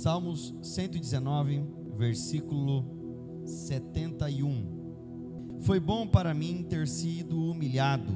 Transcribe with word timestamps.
Salmos 0.00 0.54
119, 0.62 1.62
versículo 1.98 2.86
71. 3.44 5.58
Foi 5.60 5.78
bom 5.78 6.06
para 6.06 6.32
mim 6.32 6.64
ter 6.66 6.88
sido 6.88 7.50
humilhado, 7.50 8.10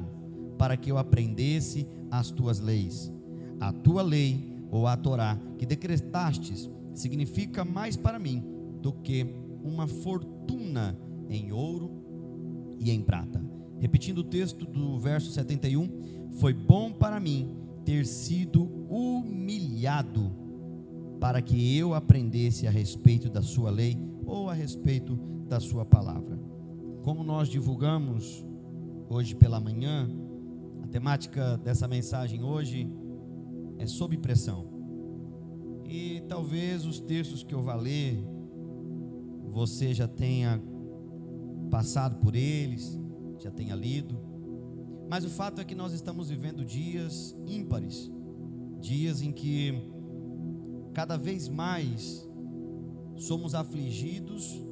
para 0.57 0.75
que 0.77 0.91
eu 0.91 0.97
aprendesse 0.97 1.87
as 2.09 2.31
tuas 2.31 2.59
leis. 2.59 3.13
A 3.59 3.71
tua 3.71 4.01
lei, 4.01 4.65
ou 4.71 4.87
a 4.87 4.97
Torá, 4.97 5.39
que 5.59 5.65
decretastes, 5.67 6.67
significa 6.91 7.63
mais 7.63 7.95
para 7.95 8.17
mim 8.17 8.43
do 8.81 8.91
que 8.91 9.23
uma 9.63 9.85
fortuna 9.85 10.99
em 11.29 11.51
ouro 11.51 11.91
e 12.79 12.89
em 12.89 13.03
prata. 13.03 13.45
Repetindo 13.79 14.17
o 14.17 14.23
texto 14.23 14.65
do 14.65 14.97
verso 14.97 15.29
71, 15.29 16.31
foi 16.31 16.51
bom 16.51 16.91
para 16.91 17.19
mim 17.19 17.55
ter 17.85 18.07
sido 18.07 18.63
humilhado, 18.89 20.44
para 21.25 21.41
que 21.41 21.75
eu 21.75 21.95
aprendesse 21.95 22.67
a 22.67 22.69
respeito 22.69 23.31
da 23.31 23.41
sua 23.41 23.71
lei 23.71 23.97
ou 24.27 24.47
a 24.47 24.53
respeito 24.53 25.15
da 25.49 25.59
sua 25.59 25.83
palavra. 25.83 26.39
Como 27.01 27.23
nós 27.23 27.49
divulgamos 27.49 28.45
hoje 29.09 29.33
pela 29.33 29.59
manhã, 29.59 30.07
a 30.83 30.87
temática 30.87 31.57
dessa 31.57 31.87
mensagem 31.87 32.43
hoje 32.43 32.87
é 33.79 33.87
sob 33.87 34.15
pressão. 34.19 34.67
E 35.83 36.21
talvez 36.27 36.85
os 36.85 36.99
textos 36.99 37.43
que 37.43 37.55
eu 37.55 37.63
vou 37.63 37.75
ler, 37.75 38.23
você 39.51 39.95
já 39.95 40.07
tenha 40.07 40.61
passado 41.71 42.17
por 42.17 42.35
eles, 42.35 42.99
já 43.39 43.49
tenha 43.49 43.75
lido. 43.75 44.15
Mas 45.09 45.25
o 45.25 45.29
fato 45.31 45.59
é 45.59 45.63
que 45.63 45.73
nós 45.73 45.91
estamos 45.91 46.29
vivendo 46.29 46.63
dias 46.63 47.35
ímpares, 47.47 48.11
dias 48.79 49.23
em 49.23 49.31
que 49.31 49.94
cada 50.95 51.17
vez 51.17 51.49
mais 51.49 52.25
somos 53.17 53.53
afligidos 53.53 54.65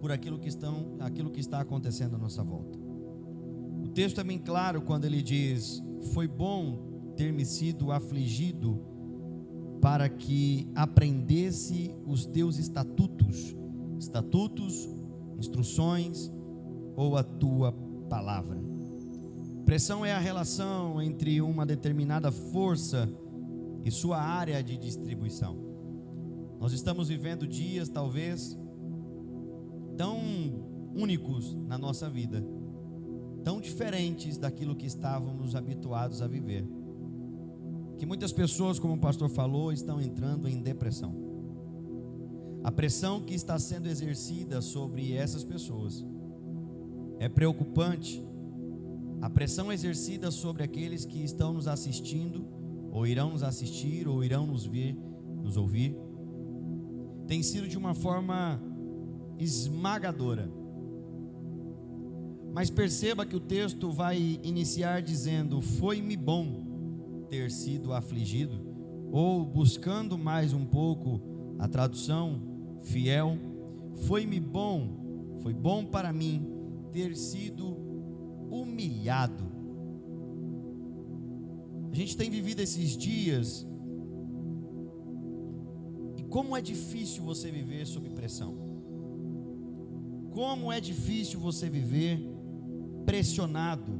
por 0.00 0.10
aquilo 0.10 0.40
que, 0.40 0.48
estão, 0.48 0.96
aquilo 0.98 1.30
que 1.30 1.38
está 1.38 1.60
acontecendo 1.60 2.16
à 2.16 2.18
nossa 2.18 2.42
volta. 2.42 2.76
O 3.80 3.88
texto 3.88 4.20
é 4.20 4.24
bem 4.24 4.38
claro 4.38 4.82
quando 4.82 5.04
ele 5.04 5.22
diz: 5.22 5.80
Foi 6.12 6.26
bom 6.26 7.12
ter 7.16 7.32
me 7.32 7.46
sido 7.46 7.92
afligido 7.92 8.82
para 9.80 10.08
que 10.08 10.68
aprendesse 10.74 11.94
os 12.04 12.26
teus 12.26 12.58
estatutos, 12.58 13.56
estatutos, 14.00 14.88
instruções 15.38 16.30
ou 16.96 17.16
a 17.16 17.22
tua 17.22 17.72
palavra. 18.10 18.60
Pressão 19.64 20.04
é 20.04 20.12
a 20.12 20.18
relação 20.18 21.00
entre 21.00 21.40
uma 21.40 21.64
determinada 21.64 22.32
força 22.32 23.08
e 23.86 23.90
sua 23.92 24.20
área 24.20 24.60
de 24.64 24.76
distribuição. 24.76 25.56
Nós 26.58 26.72
estamos 26.72 27.06
vivendo 27.06 27.46
dias, 27.46 27.88
talvez, 27.88 28.58
tão 29.96 30.18
únicos 30.92 31.54
na 31.54 31.78
nossa 31.78 32.10
vida, 32.10 32.44
tão 33.44 33.60
diferentes 33.60 34.36
daquilo 34.38 34.74
que 34.74 34.86
estávamos 34.86 35.54
habituados 35.54 36.20
a 36.20 36.26
viver, 36.26 36.66
que 37.96 38.04
muitas 38.04 38.32
pessoas, 38.32 38.80
como 38.80 38.94
o 38.94 38.98
pastor 38.98 39.28
falou, 39.28 39.72
estão 39.72 40.00
entrando 40.00 40.48
em 40.48 40.60
depressão. 40.60 41.14
A 42.64 42.72
pressão 42.72 43.20
que 43.20 43.34
está 43.34 43.56
sendo 43.56 43.86
exercida 43.86 44.60
sobre 44.60 45.12
essas 45.12 45.44
pessoas 45.44 46.04
é 47.20 47.28
preocupante 47.28 48.20
a 49.22 49.30
pressão 49.30 49.72
exercida 49.72 50.32
sobre 50.32 50.64
aqueles 50.64 51.04
que 51.04 51.22
estão 51.22 51.52
nos 51.52 51.68
assistindo, 51.68 52.56
ou 52.96 53.06
irão 53.06 53.32
nos 53.32 53.42
assistir, 53.42 54.08
ou 54.08 54.24
irão 54.24 54.46
nos 54.46 54.64
ver, 54.64 54.96
nos 55.42 55.58
ouvir, 55.58 55.94
tem 57.26 57.42
sido 57.42 57.68
de 57.68 57.76
uma 57.76 57.92
forma 57.92 58.58
esmagadora. 59.38 60.50
Mas 62.54 62.70
perceba 62.70 63.26
que 63.26 63.36
o 63.36 63.40
texto 63.40 63.92
vai 63.92 64.40
iniciar 64.42 65.02
dizendo: 65.02 65.60
Foi-me 65.60 66.16
bom 66.16 67.26
ter 67.28 67.50
sido 67.50 67.92
afligido, 67.92 68.66
ou 69.12 69.44
buscando 69.44 70.16
mais 70.16 70.54
um 70.54 70.64
pouco 70.64 71.20
a 71.58 71.68
tradução 71.68 72.40
fiel, 72.80 73.36
foi-me 74.06 74.40
bom, 74.40 75.36
foi 75.42 75.52
bom 75.52 75.84
para 75.84 76.14
mim 76.14 76.50
ter 76.92 77.14
sido 77.14 77.76
humilhado. 78.50 79.55
A 81.96 81.98
gente 81.98 82.14
tem 82.14 82.28
vivido 82.28 82.60
esses 82.60 82.94
dias, 82.94 83.66
e 86.18 86.22
como 86.24 86.54
é 86.54 86.60
difícil 86.60 87.24
você 87.24 87.50
viver 87.50 87.86
sob 87.86 88.10
pressão. 88.10 88.54
Como 90.30 90.70
é 90.70 90.78
difícil 90.78 91.40
você 91.40 91.70
viver 91.70 92.20
pressionado 93.06 93.98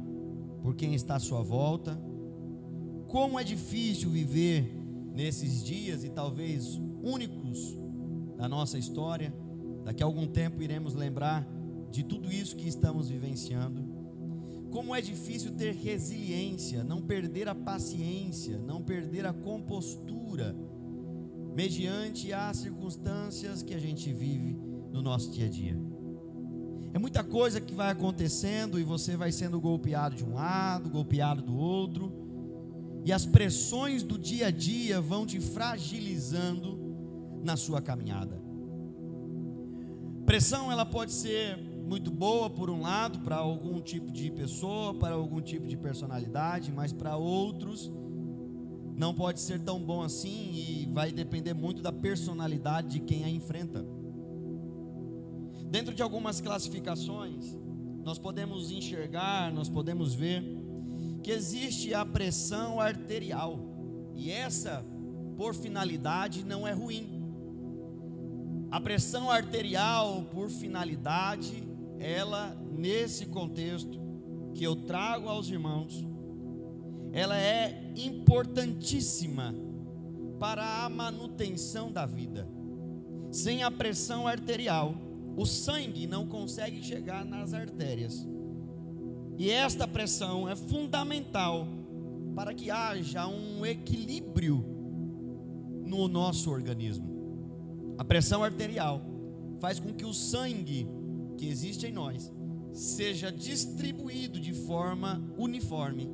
por 0.61 0.75
quem 0.75 0.93
está 0.93 1.15
à 1.15 1.19
sua 1.19 1.41
volta. 1.41 1.99
Como 3.07 3.39
é 3.39 3.43
difícil 3.43 4.11
viver 4.11 4.71
nesses 5.15 5.63
dias 5.63 6.03
e 6.03 6.09
talvez 6.09 6.79
únicos 7.01 7.75
da 8.37 8.47
nossa 8.47 8.77
história. 8.77 9.33
Daqui 9.83 10.03
a 10.03 10.05
algum 10.05 10.27
tempo 10.27 10.61
iremos 10.61 10.93
lembrar 10.93 11.49
de 11.89 12.03
tudo 12.03 12.31
isso 12.31 12.57
que 12.57 12.67
estamos 12.67 13.09
vivenciando. 13.09 13.86
Como 14.71 14.95
é 14.95 15.01
difícil 15.01 15.51
ter 15.51 15.73
resiliência, 15.73 16.83
não 16.83 17.01
perder 17.01 17.47
a 17.47 17.55
paciência, 17.55 18.57
não 18.57 18.81
perder 18.81 19.25
a 19.25 19.33
compostura, 19.33 20.55
mediante 21.55 22.31
as 22.33 22.57
circunstâncias 22.57 23.63
que 23.63 23.73
a 23.73 23.79
gente 23.79 24.11
vive 24.13 24.57
no 24.91 25.01
nosso 25.01 25.31
dia 25.31 25.45
a 25.45 25.49
dia. 25.49 25.77
É 26.93 26.99
muita 26.99 27.23
coisa 27.23 27.61
que 27.61 27.73
vai 27.73 27.91
acontecendo 27.91 28.79
e 28.79 28.83
você 28.83 29.15
vai 29.15 29.31
sendo 29.31 29.59
golpeado 29.59 30.15
de 30.15 30.23
um 30.23 30.33
lado, 30.33 30.89
golpeado 30.89 31.41
do 31.41 31.55
outro, 31.55 32.11
e 33.05 33.11
as 33.11 33.25
pressões 33.25 34.03
do 34.03 34.17
dia 34.17 34.47
a 34.47 34.51
dia 34.51 34.99
vão 34.99 35.25
te 35.25 35.39
fragilizando 35.39 36.77
na 37.43 37.55
sua 37.55 37.81
caminhada. 37.81 38.41
Pressão 40.25 40.71
ela 40.71 40.85
pode 40.85 41.13
ser 41.13 41.57
muito 41.87 42.11
boa 42.11 42.49
por 42.49 42.69
um 42.69 42.81
lado, 42.81 43.19
para 43.19 43.37
algum 43.37 43.79
tipo 43.79 44.11
de 44.11 44.29
pessoa, 44.29 44.93
para 44.93 45.15
algum 45.15 45.39
tipo 45.39 45.65
de 45.65 45.77
personalidade, 45.77 46.71
mas 46.71 46.91
para 46.91 47.15
outros 47.15 47.89
não 48.97 49.13
pode 49.13 49.39
ser 49.39 49.61
tão 49.61 49.79
bom 49.79 50.01
assim 50.01 50.51
e 50.53 50.89
vai 50.91 51.11
depender 51.11 51.53
muito 51.53 51.81
da 51.81 51.91
personalidade 51.91 52.89
de 52.89 52.99
quem 52.99 53.23
a 53.23 53.29
enfrenta. 53.29 53.85
Dentro 55.69 55.93
de 55.93 56.01
algumas 56.01 56.41
classificações, 56.41 57.57
nós 58.03 58.17
podemos 58.17 58.69
enxergar, 58.69 59.53
nós 59.53 59.69
podemos 59.69 60.13
ver 60.13 60.43
que 61.23 61.31
existe 61.31 61.93
a 61.93 62.05
pressão 62.05 62.79
arterial, 62.81 63.59
e 64.15 64.31
essa, 64.31 64.83
por 65.37 65.53
finalidade, 65.53 66.43
não 66.43 66.67
é 66.67 66.73
ruim. 66.73 67.23
A 68.71 68.81
pressão 68.81 69.29
arterial, 69.29 70.23
por 70.31 70.49
finalidade, 70.49 71.63
ela, 71.99 72.55
nesse 72.71 73.25
contexto 73.25 73.99
que 74.53 74.63
eu 74.63 74.75
trago 74.75 75.29
aos 75.29 75.49
irmãos, 75.49 76.05
ela 77.11 77.37
é 77.37 77.93
importantíssima 77.95 79.53
para 80.39 80.85
a 80.85 80.89
manutenção 80.89 81.91
da 81.91 82.05
vida. 82.05 82.47
Sem 83.31 83.63
a 83.63 83.71
pressão 83.71 84.27
arterial, 84.27 84.95
o 85.35 85.45
sangue 85.45 86.07
não 86.07 86.27
consegue 86.27 86.83
chegar 86.83 87.25
nas 87.25 87.53
artérias. 87.53 88.27
E 89.37 89.51
esta 89.51 89.87
pressão 89.87 90.49
é 90.49 90.55
fundamental 90.55 91.67
para 92.35 92.53
que 92.53 92.71
haja 92.71 93.27
um 93.27 93.65
equilíbrio 93.65 94.63
no 95.85 96.07
nosso 96.07 96.51
organismo. 96.51 97.95
A 97.97 98.03
pressão 98.03 98.43
arterial 98.43 99.01
faz 99.59 99.79
com 99.79 99.93
que 99.93 100.05
o 100.05 100.13
sangue 100.13 100.87
que 101.37 101.47
existe 101.47 101.87
em 101.87 101.91
nós 101.91 102.31
seja 102.73 103.31
distribuído 103.31 104.39
de 104.39 104.53
forma 104.53 105.23
uniforme, 105.37 106.09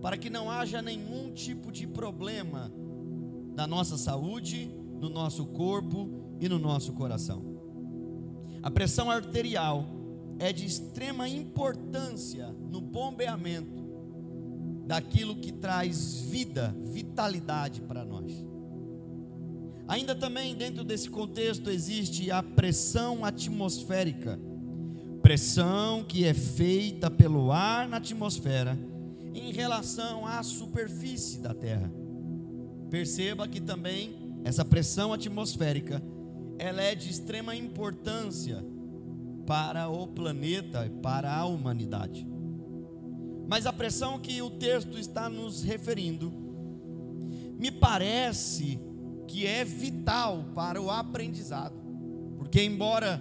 para 0.00 0.16
que 0.16 0.30
não 0.30 0.50
haja 0.50 0.80
nenhum 0.80 1.32
tipo 1.32 1.72
de 1.72 1.86
problema 1.86 2.72
na 3.56 3.66
nossa 3.66 3.98
saúde, 3.98 4.70
no 5.00 5.08
nosso 5.08 5.46
corpo 5.46 6.08
e 6.40 6.48
no 6.48 6.58
nosso 6.58 6.92
coração. 6.92 7.42
A 8.62 8.70
pressão 8.70 9.10
arterial 9.10 9.84
é 10.38 10.52
de 10.52 10.64
extrema 10.64 11.28
importância 11.28 12.48
no 12.70 12.80
bombeamento 12.80 13.88
daquilo 14.86 15.36
que 15.36 15.52
traz 15.52 16.20
vida, 16.20 16.74
vitalidade 16.92 17.82
para 17.82 18.04
nós. 18.04 18.32
Ainda 19.88 20.14
também 20.14 20.54
dentro 20.54 20.84
desse 20.84 21.10
contexto 21.10 21.70
existe 21.70 22.30
a 22.30 22.42
pressão 22.42 23.24
atmosférica, 23.24 24.38
pressão 25.28 26.02
que 26.04 26.24
é 26.24 26.32
feita 26.32 27.10
pelo 27.10 27.52
ar 27.52 27.86
na 27.86 27.98
atmosfera 27.98 28.78
em 29.34 29.52
relação 29.52 30.26
à 30.26 30.42
superfície 30.42 31.38
da 31.38 31.52
Terra. 31.52 31.92
Perceba 32.88 33.46
que 33.46 33.60
também 33.60 34.40
essa 34.42 34.64
pressão 34.64 35.12
atmosférica, 35.12 36.02
ela 36.58 36.80
é 36.80 36.94
de 36.94 37.10
extrema 37.10 37.54
importância 37.54 38.64
para 39.46 39.90
o 39.90 40.06
planeta 40.06 40.86
e 40.86 40.90
para 41.02 41.30
a 41.30 41.44
humanidade. 41.44 42.26
Mas 43.46 43.66
a 43.66 43.72
pressão 43.72 44.18
que 44.18 44.40
o 44.40 44.48
texto 44.48 44.98
está 44.98 45.28
nos 45.28 45.62
referindo, 45.62 46.32
me 47.58 47.70
parece 47.70 48.80
que 49.26 49.46
é 49.46 49.62
vital 49.62 50.46
para 50.54 50.80
o 50.80 50.90
aprendizado, 50.90 51.76
porque, 52.38 52.62
embora 52.62 53.20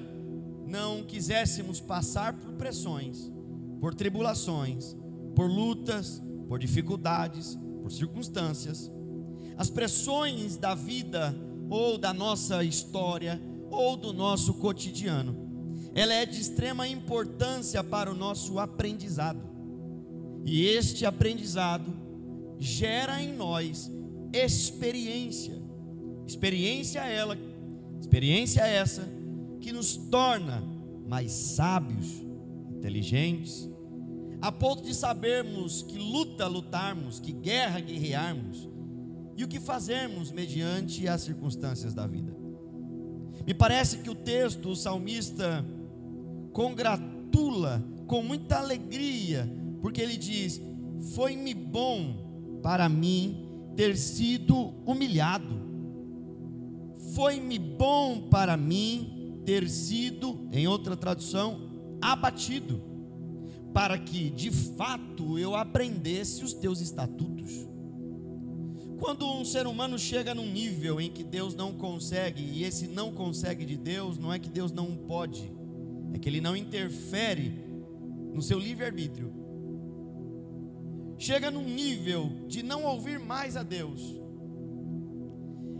não 0.68 1.04
quiséssemos 1.04 1.80
passar 1.80 2.34
por 2.34 2.54
pressões, 2.54 3.31
por 3.80 3.96
tribulações, 3.96 4.96
por 5.34 5.50
lutas, 5.50 6.22
por 6.48 6.60
dificuldades, 6.60 7.58
por 7.81 7.92
circunstâncias, 7.92 8.92
as 9.58 9.69
pressões 9.69 10.58
da 10.58 10.75
vida 10.75 11.34
ou 11.69 11.98
da 11.98 12.14
nossa 12.14 12.64
história 12.64 13.42
ou 13.72 13.96
do 13.96 14.14
nosso 14.14 14.54
cotidiano, 14.56 15.48
ela 15.96 16.14
é 16.14 16.25
de 16.25 16.40
extrema 16.40 16.88
importância 16.88 17.84
para 17.84 18.12
o 18.12 18.16
nosso 18.16 18.60
aprendizado. 18.60 19.42
E 20.46 20.66
este 20.66 21.06
aprendizado 21.06 21.92
gera 22.60 23.22
em 23.22 23.34
nós 23.34 23.92
experiência. 24.31 25.62
Experiência 26.25 27.00
ela, 27.00 27.38
experiência 28.00 28.62
essa 28.62 29.17
que 29.59 29.71
nos 29.71 29.98
torna 29.98 30.63
mais 31.07 31.31
sábios, 31.31 32.21
inteligentes, 32.75 33.69
a 34.42 34.51
ponto 34.51 34.83
de 34.83 34.94
sabermos 34.94 35.81
que 35.81 35.98
luta 35.98 36.48
lutarmos, 36.48 37.19
que 37.19 37.31
guerra 37.31 37.80
guerrearmos, 37.80 38.69
e 39.36 39.44
o 39.44 39.48
que 39.48 39.59
fazermos 39.59 40.31
mediante 40.31 41.07
as 41.07 41.21
circunstâncias 41.21 41.94
da 41.94 42.07
vida. 42.07 42.36
Me 43.45 43.54
parece 43.54 44.00
que 44.00 44.09
o 44.09 44.15
texto, 44.15 44.69
o 44.69 44.75
salmista, 44.75 45.63
congratula 46.51 47.83
com 48.07 48.21
muita 48.24 48.57
alegria, 48.57 49.48
porque 49.81 50.01
ele 50.01 50.18
diz: 50.18 50.60
Foi-me 51.13 51.53
bom 51.53 52.60
para 52.63 52.89
mim 52.89 53.48
ter 53.75 53.95
sido 53.95 54.74
humilhado, 54.86 55.62
foi-me 57.13 57.60
bom 57.60 58.27
para 58.30 58.57
mim 58.57 59.17
ter 59.48 59.70
sido, 59.70 60.50
em 60.52 60.68
outra 60.68 60.98
tradução, 60.98 61.70
abatido, 62.02 62.84
para 63.74 63.98
que 63.98 64.30
de 64.30 64.52
fato 64.52 65.40
eu 65.40 65.56
aprendesse 65.56 66.44
os 66.44 66.52
teus 66.52 66.82
estatutos. 66.82 67.66
Quando 69.00 69.26
um 69.26 69.46
ser 69.46 69.66
humano 69.66 69.98
chega 69.98 70.36
num 70.36 70.52
nível 70.52 71.00
em 71.00 71.10
que 71.10 71.24
Deus 71.24 71.56
não 71.56 71.72
consegue, 71.72 72.44
e 72.44 72.66
esse 72.66 72.88
não 72.88 73.14
consegue 73.14 73.64
de 73.64 73.78
Deus, 73.78 74.18
não 74.18 74.34
é 74.34 74.38
que 74.38 74.50
Deus 74.50 74.74
não 74.74 74.98
pode, 74.98 75.50
é 76.14 76.20
que 76.20 76.28
ele 76.28 76.42
não 76.42 76.54
interfere 76.54 77.54
no 78.34 78.42
seu 78.42 78.60
livre-arbítrio. 78.60 79.34
Chega 81.18 81.50
num 81.50 81.64
nível 81.64 82.30
de 82.50 82.62
não 82.62 82.84
ouvir 82.84 83.18
mais 83.18 83.56
a 83.56 83.64
Deus. 83.64 84.02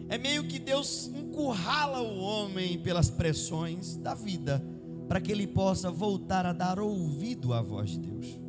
É 0.10 0.18
meio 0.18 0.46
que 0.46 0.58
Deus 0.58 1.12
encurrala 1.14 2.02
o 2.02 2.18
homem 2.20 2.80
pelas 2.80 3.10
pressões 3.10 3.98
da 3.98 4.14
vida, 4.14 4.64
para 5.08 5.20
que 5.20 5.32
ele 5.32 5.46
possa 5.46 5.92
voltar 5.92 6.46
a 6.46 6.54
dar 6.54 6.80
ouvido 6.80 7.54
à 7.54 7.62
voz 7.62 7.92
de 7.92 8.00
Deus. 8.00 8.40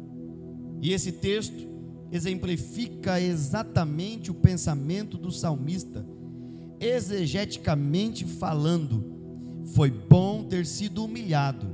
E 0.81 0.93
esse 0.93 1.11
texto 1.11 1.69
exemplifica 2.13 3.21
exatamente 3.21 4.31
o 4.31 4.35
pensamento 4.35 5.19
do 5.19 5.33
salmista, 5.33 6.07
exegeticamente 6.81 8.25
falando. 8.25 9.17
Foi 9.75 9.91
bom 9.91 10.45
ter 10.45 10.65
sido 10.65 11.05
humilhado, 11.05 11.67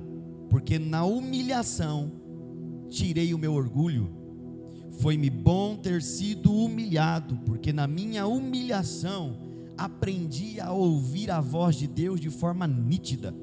porque 0.49 0.79
na 0.79 1.05
humilhação 1.05 2.11
tirei 2.89 3.35
o 3.35 3.39
meu 3.39 3.53
orgulho. 3.53 4.11
Foi-me 4.99 5.29
bom 5.29 5.77
ter 5.77 6.03
sido 6.03 6.53
humilhado, 6.53 7.37
porque 7.45 7.73
na 7.73 7.87
minha 7.87 8.27
humilhação 8.27 9.54
aprendi 9.77 10.61
a 10.61 10.73
ouvir 10.73 11.31
a 11.31 11.41
voz 11.41 11.77
de 11.77 11.87
Deus 11.87 12.21
de 12.21 12.31
forma 12.31 12.67
nítida. 12.67 13.35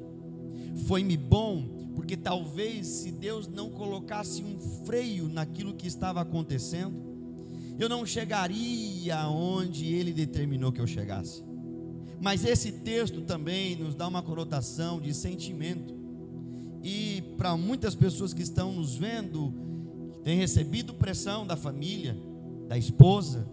Foi-me 0.86 1.16
bom 1.16 1.82
porque 1.94 2.16
talvez 2.16 2.86
se 2.86 3.12
Deus 3.12 3.46
não 3.46 3.70
colocasse 3.70 4.42
um 4.42 4.58
freio 4.84 5.28
naquilo 5.28 5.74
que 5.74 5.86
estava 5.86 6.20
acontecendo, 6.20 6.96
eu 7.78 7.88
não 7.88 8.06
chegaria 8.06 9.16
aonde 9.18 9.86
Ele 9.86 10.12
determinou 10.12 10.72
que 10.72 10.80
eu 10.80 10.86
chegasse. 10.86 11.42
Mas 12.20 12.44
esse 12.44 12.72
texto 12.72 13.22
também 13.22 13.76
nos 13.76 13.94
dá 13.94 14.06
uma 14.06 14.22
conotação 14.22 15.00
de 15.00 15.12
sentimento. 15.12 15.94
E 16.82 17.22
para 17.36 17.56
muitas 17.56 17.94
pessoas 17.94 18.32
que 18.32 18.42
estão 18.42 18.72
nos 18.72 18.94
vendo, 18.96 19.52
que 20.18 20.22
têm 20.22 20.38
recebido 20.38 20.94
pressão 20.94 21.46
da 21.46 21.56
família, 21.56 22.16
da 22.68 22.78
esposa, 22.78 23.48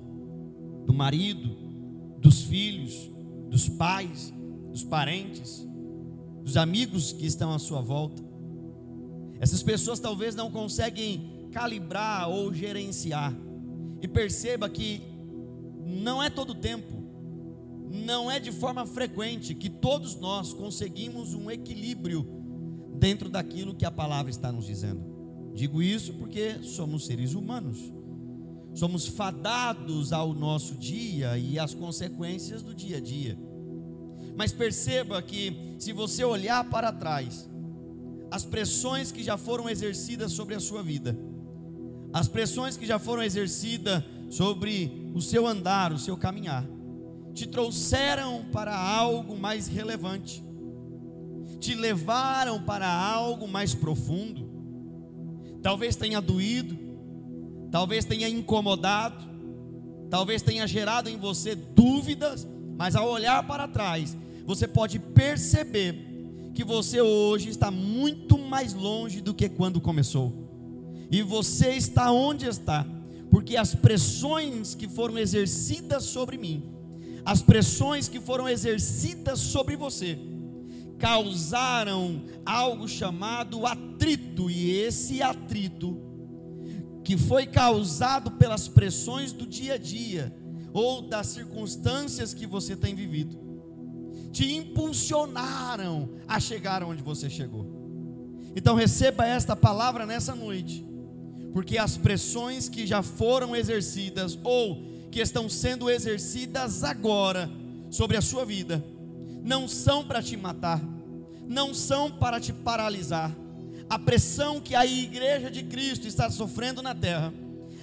do 0.86 0.94
marido, 0.94 1.69
dos 2.20 2.44
filhos, 2.44 3.10
dos 3.50 3.68
pais, 3.70 4.34
dos 4.72 4.84
parentes, 4.84 5.68
dos 6.44 6.58
amigos 6.58 7.12
que 7.12 7.26
estão 7.26 7.52
à 7.54 7.60
sua 7.60 7.82
volta, 7.82 8.24
essas 9.40 9.64
pessoas 9.64 10.00
talvez 10.00 10.36
não 10.36 10.52
conseguem 10.52 11.48
calibrar 11.52 12.30
ou 12.30 12.54
gerenciar. 12.54 13.34
E 14.02 14.08
perceba 14.08 14.70
que 14.70 15.02
não 15.86 16.22
é 16.22 16.30
todo 16.30 16.54
tempo, 16.54 16.94
não 17.92 18.30
é 18.30 18.40
de 18.40 18.52
forma 18.52 18.86
frequente 18.86 19.56
que 19.56 19.70
todos 19.70 20.16
nós 20.16 20.54
conseguimos 20.54 21.34
um 21.34 21.50
equilíbrio 21.50 22.28
dentro 22.98 23.30
daquilo 23.30 23.74
que 23.74 23.86
a 23.86 23.92
palavra 23.92 24.30
está 24.30 24.52
nos 24.52 24.66
dizendo. 24.66 25.02
Digo 25.54 25.82
isso 25.82 26.14
porque 26.14 26.62
somos 26.62 27.06
seres 27.06 27.34
humanos. 27.34 27.92
Somos 28.80 29.06
fadados 29.06 30.14
ao 30.14 30.34
nosso 30.34 30.74
dia 30.76 31.38
e 31.38 31.60
às 31.60 31.74
consequências 31.74 32.62
do 32.64 32.74
dia 32.74 32.96
a 32.96 33.02
dia. 33.02 33.38
Mas 34.38 34.54
perceba 34.54 35.22
que 35.22 35.76
se 35.78 35.92
você 35.92 36.24
olhar 36.24 36.64
para 36.70 36.90
trás, 36.94 37.50
as 38.32 38.46
pressões 38.46 39.12
que 39.12 39.22
já 39.22 39.36
foram 39.36 39.70
exercidas 39.70 40.32
sobre 40.32 40.56
a 40.56 40.62
sua 40.62 40.82
vida, 40.82 41.14
as 42.14 42.30
pressões 42.30 42.78
que 42.78 42.86
já 42.86 42.98
foram 42.98 43.22
exercidas 43.22 44.02
sobre 44.30 45.12
o 45.14 45.22
seu 45.22 45.46
andar, 45.46 45.92
o 45.92 46.00
seu 46.00 46.16
caminhar, 46.16 46.66
te 47.34 47.46
trouxeram 47.46 48.46
para 48.50 48.74
algo 48.74 49.38
mais 49.38 49.68
relevante, 49.68 50.42
te 51.60 51.76
levaram 51.76 52.64
para 52.64 52.88
algo 52.90 53.46
mais 53.46 53.76
profundo. 53.76 54.50
Talvez 55.62 55.98
tenha 55.98 56.22
doído, 56.22 56.89
talvez 57.72 58.06
tenha 58.06 58.28
incomodado, 58.28 59.28
talvez 60.10 60.42
tenha 60.42 60.68
gerado 60.68 61.10
em 61.10 61.18
você 61.18 61.56
dúvidas, 61.56 62.48
mas 62.78 62.96
ao 62.96 63.10
olhar 63.10 63.46
para 63.46 63.68
trás, 63.68 64.18
você 64.46 64.68
pode 64.68 65.00
perceber 65.00 66.10
que 66.54 66.64
você 66.64 67.00
hoje 67.02 67.50
está 67.50 67.70
muito 67.70 68.38
mais 68.38 68.74
longe 68.74 69.22
do 69.22 69.34
que 69.34 69.48
quando 69.48 69.80
começou. 69.80 70.50
E 71.12 71.22
você 71.22 71.72
está 71.72 72.12
onde 72.12 72.46
está, 72.46 72.86
porque 73.32 73.56
as 73.56 73.76
pressões 73.76 74.76
que 74.76 74.88
foram 74.88 75.18
exercidas 75.18 76.04
sobre 76.04 76.38
mim, 76.38 76.64
as 77.24 77.42
pressões 77.42 78.08
que 78.08 78.20
foram 78.20 78.48
exercidas 78.48 79.40
sobre 79.40 79.76
você, 79.76 80.18
causaram 80.98 82.24
algo 82.46 82.88
chamado 82.88 83.66
atrito, 83.66 84.50
e 84.50 84.72
esse 84.72 85.22
atrito, 85.22 86.09
que 87.10 87.18
foi 87.18 87.48
causado 87.48 88.30
pelas 88.30 88.68
pressões 88.68 89.32
do 89.32 89.48
dia 89.48 89.74
a 89.74 89.78
dia, 89.80 90.32
ou 90.72 91.02
das 91.02 91.26
circunstâncias 91.26 92.36
que 92.36 92.46
você 92.46 92.76
tem 92.76 92.94
vivido, 92.94 93.36
te 94.32 94.54
impulsionaram 94.54 96.08
a 96.28 96.40
chegar 96.40 96.84
onde 96.84 97.02
você 97.02 97.28
chegou. 97.28 97.66
Então 98.56 98.76
receba 98.76 99.26
esta 99.26 99.56
palavra 99.56 100.06
nessa 100.06 100.36
noite, 100.36 100.86
porque 101.52 101.80
as 101.80 101.98
pressões 101.98 102.70
que 102.70 102.86
já 102.86 103.02
foram 103.02 103.56
exercidas 103.56 104.38
ou 104.44 104.80
que 105.10 105.20
estão 105.20 105.50
sendo 105.50 105.90
exercidas 105.90 106.84
agora 106.84 107.50
sobre 107.90 108.18
a 108.18 108.22
sua 108.22 108.46
vida, 108.46 108.86
não 109.44 109.68
são 109.68 110.06
para 110.06 110.22
te 110.22 110.38
matar, 110.38 110.80
não 111.48 111.74
são 111.74 112.12
para 112.12 112.40
te 112.40 112.54
paralisar. 112.54 113.36
A 113.90 113.98
pressão 113.98 114.62
que 114.62 114.76
a 114.76 114.86
igreja 114.86 115.50
de 115.50 115.64
Cristo 115.64 116.08
está 116.08 116.30
sofrendo 116.30 116.82
na 116.82 116.94
terra, 116.94 117.34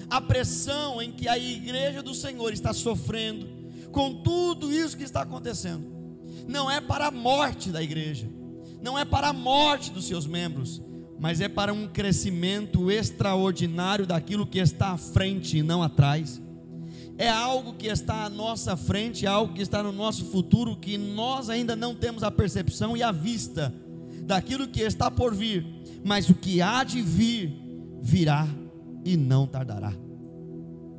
a 0.08 0.20
pressão 0.20 1.02
em 1.02 1.10
que 1.10 1.26
a 1.26 1.36
igreja 1.36 2.02
do 2.02 2.14
Senhor 2.14 2.52
está 2.52 2.72
sofrendo, 2.72 3.48
com 3.90 4.14
tudo 4.14 4.72
isso 4.72 4.96
que 4.96 5.02
está 5.02 5.22
acontecendo, 5.22 5.84
não 6.46 6.70
é 6.70 6.80
para 6.80 7.08
a 7.08 7.10
morte 7.10 7.70
da 7.70 7.82
igreja, 7.82 8.28
não 8.80 8.96
é 8.96 9.04
para 9.04 9.28
a 9.28 9.32
morte 9.32 9.90
dos 9.90 10.06
seus 10.06 10.26
membros, 10.26 10.80
mas 11.18 11.40
é 11.40 11.48
para 11.48 11.72
um 11.72 11.88
crescimento 11.88 12.90
extraordinário 12.90 14.06
daquilo 14.06 14.46
que 14.46 14.58
está 14.58 14.90
à 14.90 14.96
frente 14.98 15.58
e 15.58 15.62
não 15.62 15.82
atrás. 15.82 16.40
é 17.18 17.28
algo 17.30 17.72
que 17.72 17.86
está 17.86 18.26
à 18.26 18.28
nossa 18.28 18.76
frente, 18.76 19.24
é 19.24 19.28
algo 19.28 19.54
que 19.54 19.62
está 19.62 19.82
no 19.82 19.92
nosso 19.92 20.26
futuro, 20.26 20.76
que 20.76 20.98
nós 20.98 21.48
ainda 21.48 21.74
não 21.74 21.94
temos 21.94 22.22
a 22.22 22.30
percepção 22.30 22.96
e 22.96 23.02
a 23.02 23.10
vista 23.10 23.74
daquilo 24.22 24.68
que 24.68 24.82
está 24.82 25.10
por 25.10 25.34
vir, 25.34 25.64
mas 26.06 26.30
o 26.30 26.36
que 26.36 26.62
há 26.62 26.84
de 26.84 27.02
vir, 27.02 27.52
virá 28.00 28.46
e 29.04 29.16
não 29.16 29.44
tardará. 29.44 29.92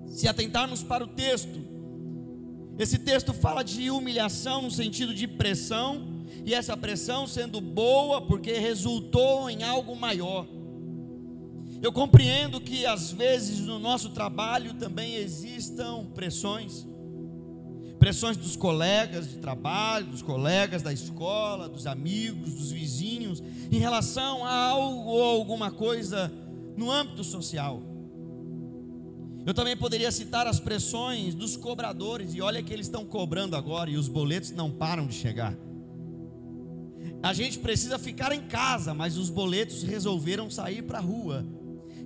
Se 0.08 0.28
atentarmos 0.28 0.84
para 0.84 1.02
o 1.06 1.08
texto, 1.08 1.62
esse 2.78 3.00
texto 3.00 3.34
fala 3.34 3.64
de 3.64 3.90
humilhação 3.90 4.64
no 4.64 4.70
sentido 4.70 5.14
de 5.14 5.26
pressão, 5.26 6.26
e 6.46 6.54
essa 6.54 6.76
pressão 6.76 7.26
sendo 7.26 7.62
boa 7.62 8.22
porque 8.22 8.54
resultou 8.54 9.50
em 9.50 9.64
algo 9.64 9.96
maior. 9.96 10.48
Eu 11.82 11.94
compreendo 11.94 12.60
que 12.60 12.86
às 12.86 13.12
vezes 13.12 13.60
no 13.60 13.80
nosso 13.80 14.10
trabalho 14.10 14.74
também 14.74 15.16
existam 15.16 16.06
pressões, 16.14 16.87
pressões 18.08 18.38
dos 18.38 18.56
colegas 18.56 19.28
de 19.28 19.36
trabalho, 19.36 20.06
dos 20.06 20.22
colegas 20.22 20.82
da 20.82 20.94
escola, 20.94 21.68
dos 21.68 21.86
amigos, 21.86 22.54
dos 22.54 22.72
vizinhos, 22.72 23.44
em 23.70 23.80
relação 23.80 24.46
a 24.46 24.70
algo 24.70 25.10
ou 25.10 25.22
alguma 25.22 25.72
coisa 25.72 26.32
no 26.78 26.90
âmbito 26.90 27.22
social. 27.22 27.84
Eu 29.46 29.54
também 29.54 29.76
poderia 29.76 30.10
citar 30.10 30.48
as 30.48 30.58
pressões 30.58 31.36
dos 31.36 31.58
cobradores, 31.58 32.34
e 32.34 32.40
olha 32.40 32.64
que 32.64 32.72
eles 32.72 32.86
estão 32.86 33.04
cobrando 33.04 33.58
agora 33.58 33.90
e 33.90 33.98
os 33.98 34.08
boletos 34.08 34.52
não 34.52 34.72
param 34.72 35.06
de 35.06 35.14
chegar. 35.14 35.54
A 37.22 37.34
gente 37.34 37.60
precisa 37.60 38.00
ficar 38.00 38.32
em 38.32 38.44
casa, 38.44 38.94
mas 38.94 39.18
os 39.18 39.30
boletos 39.30 39.84
resolveram 39.84 40.50
sair 40.50 40.82
para 40.82 41.00
a 41.00 41.02
rua 41.02 41.46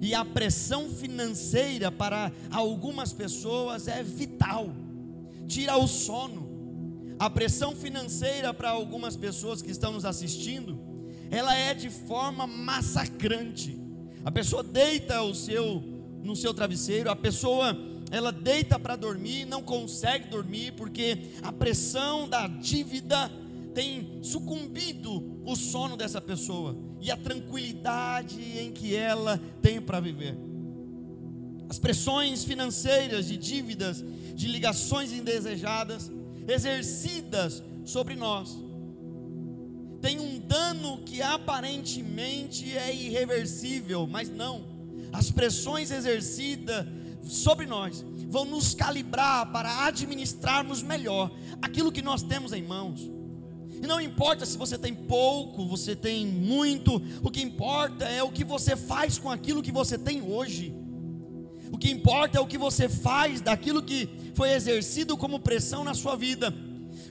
e 0.02 0.16
a 0.16 0.26
pressão 0.26 0.90
financeira 0.90 1.92
para 1.92 2.32
algumas 2.50 3.14
pessoas 3.14 3.88
é 3.88 4.02
vital, 4.02 4.72
tira 5.52 5.78
o 5.78 5.88
sono. 5.88 6.50
A 7.20 7.30
pressão 7.30 7.76
financeira 7.76 8.54
para 8.54 8.70
algumas 8.70 9.16
pessoas 9.16 9.62
que 9.62 9.70
estão 9.70 9.92
nos 9.92 10.06
assistindo, 10.06 10.80
ela 11.30 11.56
é 11.56 11.74
de 11.74 11.90
forma 11.90 12.48
massacrante. 12.48 13.78
A 14.24 14.32
pessoa 14.32 14.64
deita 14.64 15.22
o 15.22 15.36
seu 15.36 15.84
no 16.24 16.36
seu 16.36 16.54
travesseiro, 16.54 17.10
a 17.10 17.16
pessoa 17.16 17.76
ela 18.12 18.32
deita 18.32 18.78
para 18.78 18.96
dormir, 18.96 19.46
não 19.46 19.64
consegue 19.64 20.30
dormir 20.30 20.74
porque 20.74 21.18
a 21.42 21.52
pressão 21.52 22.30
da 22.30 22.48
dívida 22.48 23.32
tem 23.74 24.20
sucumbido 24.22 25.42
o 25.46 25.56
sono 25.56 25.98
dessa 25.98 26.22
pessoa 26.22 26.78
e 27.00 27.10
a 27.10 27.18
tranquilidade 27.18 28.40
em 28.60 28.72
que 28.72 28.96
ela 28.96 29.40
tem 29.62 29.82
para 29.82 30.00
viver. 30.00 30.51
As 31.72 31.80
pressões 31.80 32.44
financeiras, 32.44 33.28
de 33.28 33.38
dívidas, 33.38 34.04
de 34.36 34.46
ligações 34.46 35.14
indesejadas, 35.14 36.12
exercidas 36.46 37.64
sobre 37.86 38.14
nós, 38.14 38.60
tem 40.02 40.20
um 40.20 40.38
dano 40.38 40.98
que 41.06 41.22
aparentemente 41.22 42.78
é 42.78 42.94
irreversível, 42.94 44.06
mas 44.06 44.28
não. 44.28 44.66
As 45.14 45.32
pressões 45.32 45.92
exercidas 45.92 46.86
sobre 47.24 47.66
nós 47.66 48.04
vão 48.28 48.44
nos 48.44 48.76
calibrar 48.76 49.50
para 49.54 49.86
administrarmos 49.86 50.84
melhor 50.84 51.32
aquilo 51.62 51.90
que 51.90 52.02
nós 52.02 52.22
temos 52.22 52.52
em 52.52 52.64
mãos. 52.64 53.10
E 53.82 53.88
não 53.88 54.02
importa 54.02 54.46
se 54.46 54.58
você 54.58 54.78
tem 54.78 54.94
pouco, 54.94 55.66
você 55.66 55.96
tem 55.96 56.28
muito, 56.28 57.02
o 57.24 57.32
que 57.32 57.42
importa 57.42 58.04
é 58.10 58.22
o 58.22 58.30
que 58.30 58.44
você 58.44 58.76
faz 58.76 59.18
com 59.18 59.32
aquilo 59.32 59.64
que 59.64 59.72
você 59.72 59.98
tem 59.98 60.22
hoje. 60.22 60.81
O 61.72 61.78
que 61.78 61.90
importa 61.90 62.38
é 62.38 62.42
o 62.42 62.48
que 62.48 62.58
você 62.58 62.90
faz 62.90 63.42
daquilo 63.42 63.82
que 63.82 64.10
foi 64.36 64.52
exercido 64.52 65.16
como 65.18 65.40
pressão 65.40 65.84
na 65.84 65.94
sua 65.94 66.16
vida. 66.16 66.54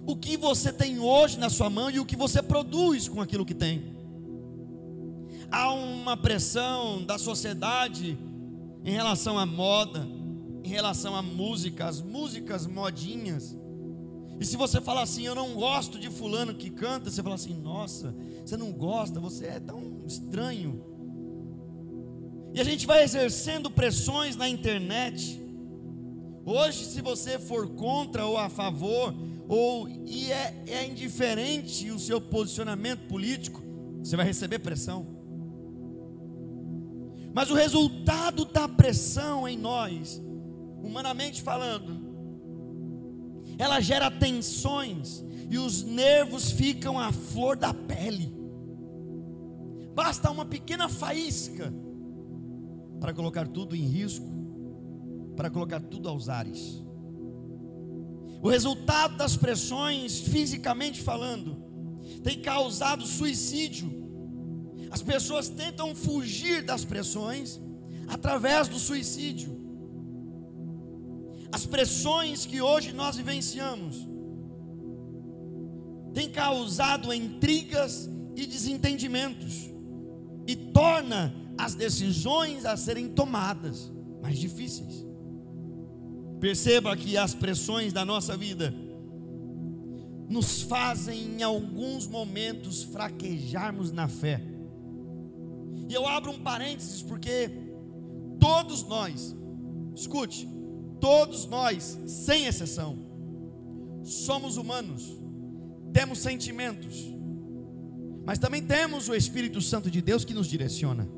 O 0.06 0.16
que 0.16 0.36
você 0.36 0.72
tem 0.72 0.98
hoje 0.98 1.38
na 1.38 1.48
sua 1.48 1.70
mão 1.70 1.90
e 1.90 1.98
o 1.98 2.04
que 2.04 2.16
você 2.16 2.42
produz 2.42 3.08
com 3.08 3.20
aquilo 3.20 3.46
que 3.46 3.54
tem. 3.54 3.96
Há 5.50 5.72
uma 5.72 6.16
pressão 6.16 7.04
da 7.04 7.18
sociedade 7.18 8.18
em 8.84 8.92
relação 8.92 9.38
à 9.38 9.44
moda, 9.44 10.06
em 10.62 10.68
relação 10.68 11.16
à 11.16 11.22
música, 11.22 11.86
as 11.86 12.00
músicas 12.00 12.66
modinhas 12.66 13.56
e 14.40 14.46
se 14.46 14.56
você 14.56 14.80
falar 14.80 15.02
assim, 15.02 15.26
eu 15.26 15.34
não 15.34 15.52
gosto 15.52 15.98
de 15.98 16.08
fulano 16.08 16.54
que 16.54 16.70
canta, 16.70 17.10
você 17.10 17.22
fala 17.22 17.34
assim, 17.34 17.52
nossa, 17.52 18.14
você 18.42 18.56
não 18.56 18.72
gosta, 18.72 19.20
você 19.20 19.44
é 19.44 19.60
tão 19.60 20.02
estranho. 20.06 20.82
E 22.52 22.60
a 22.60 22.64
gente 22.64 22.86
vai 22.86 23.02
exercendo 23.02 23.70
pressões 23.70 24.34
na 24.34 24.48
internet. 24.48 25.40
Hoje, 26.44 26.84
se 26.84 27.00
você 27.00 27.38
for 27.38 27.68
contra 27.68 28.26
ou 28.26 28.36
a 28.36 28.48
favor, 28.48 29.14
ou 29.48 29.88
e 29.88 30.32
é, 30.32 30.64
é 30.66 30.86
indiferente 30.86 31.90
o 31.90 31.98
seu 31.98 32.20
posicionamento 32.20 33.06
político, 33.06 33.62
você 34.02 34.16
vai 34.16 34.26
receber 34.26 34.58
pressão. 34.58 35.06
Mas 37.32 37.50
o 37.50 37.54
resultado 37.54 38.44
da 38.44 38.68
pressão 38.68 39.46
em 39.46 39.56
nós, 39.56 40.20
humanamente 40.82 41.42
falando, 41.42 42.10
ela 43.56 43.80
gera 43.80 44.10
tensões 44.10 45.24
e 45.48 45.56
os 45.56 45.84
nervos 45.84 46.50
ficam 46.50 46.98
à 46.98 47.12
flor 47.12 47.56
da 47.56 47.72
pele. 47.72 48.34
Basta 49.94 50.30
uma 50.30 50.44
pequena 50.44 50.88
faísca 50.88 51.72
para 53.00 53.14
colocar 53.14 53.48
tudo 53.48 53.74
em 53.74 53.86
risco, 53.86 54.26
para 55.36 55.50
colocar 55.50 55.80
tudo 55.80 56.08
aos 56.08 56.28
ares. 56.28 56.82
O 58.42 58.48
resultado 58.48 59.16
das 59.16 59.36
pressões, 59.36 60.20
fisicamente 60.20 61.02
falando, 61.02 61.56
tem 62.22 62.40
causado 62.40 63.04
suicídio. 63.06 63.90
As 64.90 65.02
pessoas 65.02 65.48
tentam 65.48 65.94
fugir 65.94 66.62
das 66.62 66.84
pressões 66.84 67.60
através 68.08 68.68
do 68.68 68.78
suicídio 68.78 69.60
as 71.52 71.66
pressões 71.66 72.46
que 72.46 72.62
hoje 72.62 72.92
nós 72.92 73.16
vivenciamos 73.16 74.08
têm 76.14 76.30
causado 76.30 77.12
intrigas 77.12 78.08
e 78.36 78.46
desentendimentos 78.46 79.70
e 80.46 80.54
torna 80.54 81.34
as 81.64 81.74
decisões 81.74 82.64
a 82.64 82.76
serem 82.76 83.08
tomadas 83.08 83.90
mais 84.22 84.38
difíceis. 84.38 85.06
Perceba 86.40 86.96
que 86.96 87.16
as 87.16 87.34
pressões 87.34 87.92
da 87.92 88.04
nossa 88.04 88.36
vida 88.36 88.74
nos 90.28 90.62
fazem 90.62 91.36
em 91.36 91.42
alguns 91.42 92.06
momentos 92.06 92.82
fraquejarmos 92.84 93.90
na 93.92 94.08
fé. 94.08 94.42
E 95.88 95.92
eu 95.92 96.06
abro 96.06 96.30
um 96.30 96.38
parênteses 96.38 97.02
porque 97.02 97.50
todos 98.38 98.84
nós, 98.84 99.34
escute, 99.94 100.48
Todos 101.00 101.46
nós, 101.46 101.98
sem 102.06 102.44
exceção, 102.46 102.98
somos 104.04 104.58
humanos, 104.58 105.18
temos 105.94 106.18
sentimentos, 106.18 107.10
mas 108.24 108.38
também 108.38 108.62
temos 108.62 109.08
o 109.08 109.14
Espírito 109.14 109.62
Santo 109.62 109.90
de 109.90 110.02
Deus 110.02 110.26
que 110.26 110.34
nos 110.34 110.46
direciona. 110.46 111.08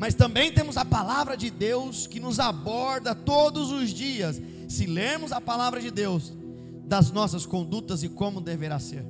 Mas 0.00 0.14
também 0.14 0.50
temos 0.50 0.78
a 0.78 0.84
palavra 0.84 1.36
de 1.36 1.50
Deus 1.50 2.06
que 2.06 2.18
nos 2.18 2.40
aborda 2.40 3.14
todos 3.14 3.70
os 3.70 3.90
dias, 3.90 4.40
se 4.66 4.86
lermos 4.86 5.30
a 5.30 5.42
palavra 5.42 5.78
de 5.78 5.90
Deus, 5.90 6.32
das 6.86 7.12
nossas 7.12 7.44
condutas 7.44 8.02
e 8.02 8.08
como 8.08 8.40
deverá 8.40 8.78
ser. 8.78 9.04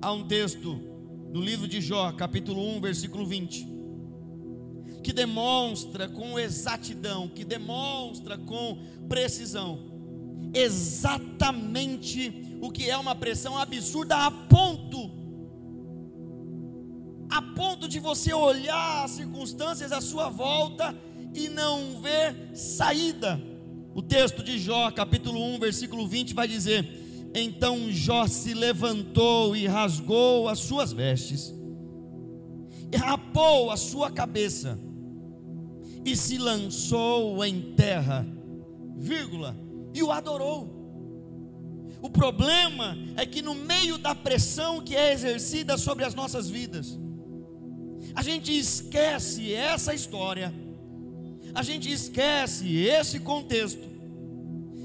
Há 0.00 0.10
um 0.10 0.26
texto 0.26 0.80
no 1.30 1.42
livro 1.42 1.68
de 1.68 1.82
Jó, 1.82 2.10
capítulo 2.12 2.66
1, 2.76 2.80
versículo 2.80 3.26
20 3.26 3.68
que 5.02 5.12
demonstra 5.12 6.08
com 6.08 6.38
exatidão, 6.38 7.28
que 7.28 7.44
demonstra 7.44 8.38
com 8.38 8.78
precisão, 9.08 9.78
exatamente 10.54 12.58
o 12.60 12.70
que 12.70 12.88
é 12.88 12.96
uma 12.96 13.14
pressão 13.14 13.56
absurda 13.56 14.26
a 14.26 14.30
ponto 14.30 15.19
a 17.30 17.40
ponto 17.40 17.88
de 17.88 18.00
você 18.00 18.34
olhar 18.34 19.04
as 19.04 19.12
circunstâncias 19.12 19.92
à 19.92 20.00
sua 20.00 20.28
volta 20.28 20.94
e 21.34 21.48
não 21.48 22.00
ver 22.00 22.50
saída. 22.54 23.40
O 23.94 24.02
texto 24.02 24.42
de 24.42 24.58
Jó, 24.58 24.90
capítulo 24.90 25.40
1, 25.54 25.58
versículo 25.60 26.06
20 26.08 26.34
vai 26.34 26.48
dizer: 26.48 27.30
Então 27.34 27.90
Jó 27.90 28.26
se 28.26 28.52
levantou 28.52 29.54
e 29.54 29.66
rasgou 29.66 30.48
as 30.48 30.58
suas 30.58 30.92
vestes, 30.92 31.54
e 32.92 32.96
rapou 32.96 33.70
a 33.70 33.76
sua 33.76 34.10
cabeça 34.10 34.78
e 36.04 36.16
se 36.16 36.38
lançou 36.38 37.44
em 37.44 37.74
terra, 37.74 38.26
vírgula, 38.96 39.56
e 39.94 40.02
o 40.02 40.10
adorou. 40.10 40.78
O 42.02 42.08
problema 42.08 42.96
é 43.16 43.26
que 43.26 43.42
no 43.42 43.54
meio 43.54 43.98
da 43.98 44.14
pressão 44.14 44.80
que 44.80 44.96
é 44.96 45.12
exercida 45.12 45.76
sobre 45.76 46.04
as 46.04 46.14
nossas 46.14 46.48
vidas, 46.48 46.98
a 48.14 48.22
gente 48.22 48.56
esquece 48.56 49.52
essa 49.52 49.94
história, 49.94 50.52
a 51.54 51.62
gente 51.62 51.90
esquece 51.90 52.76
esse 52.76 53.20
contexto 53.20 53.88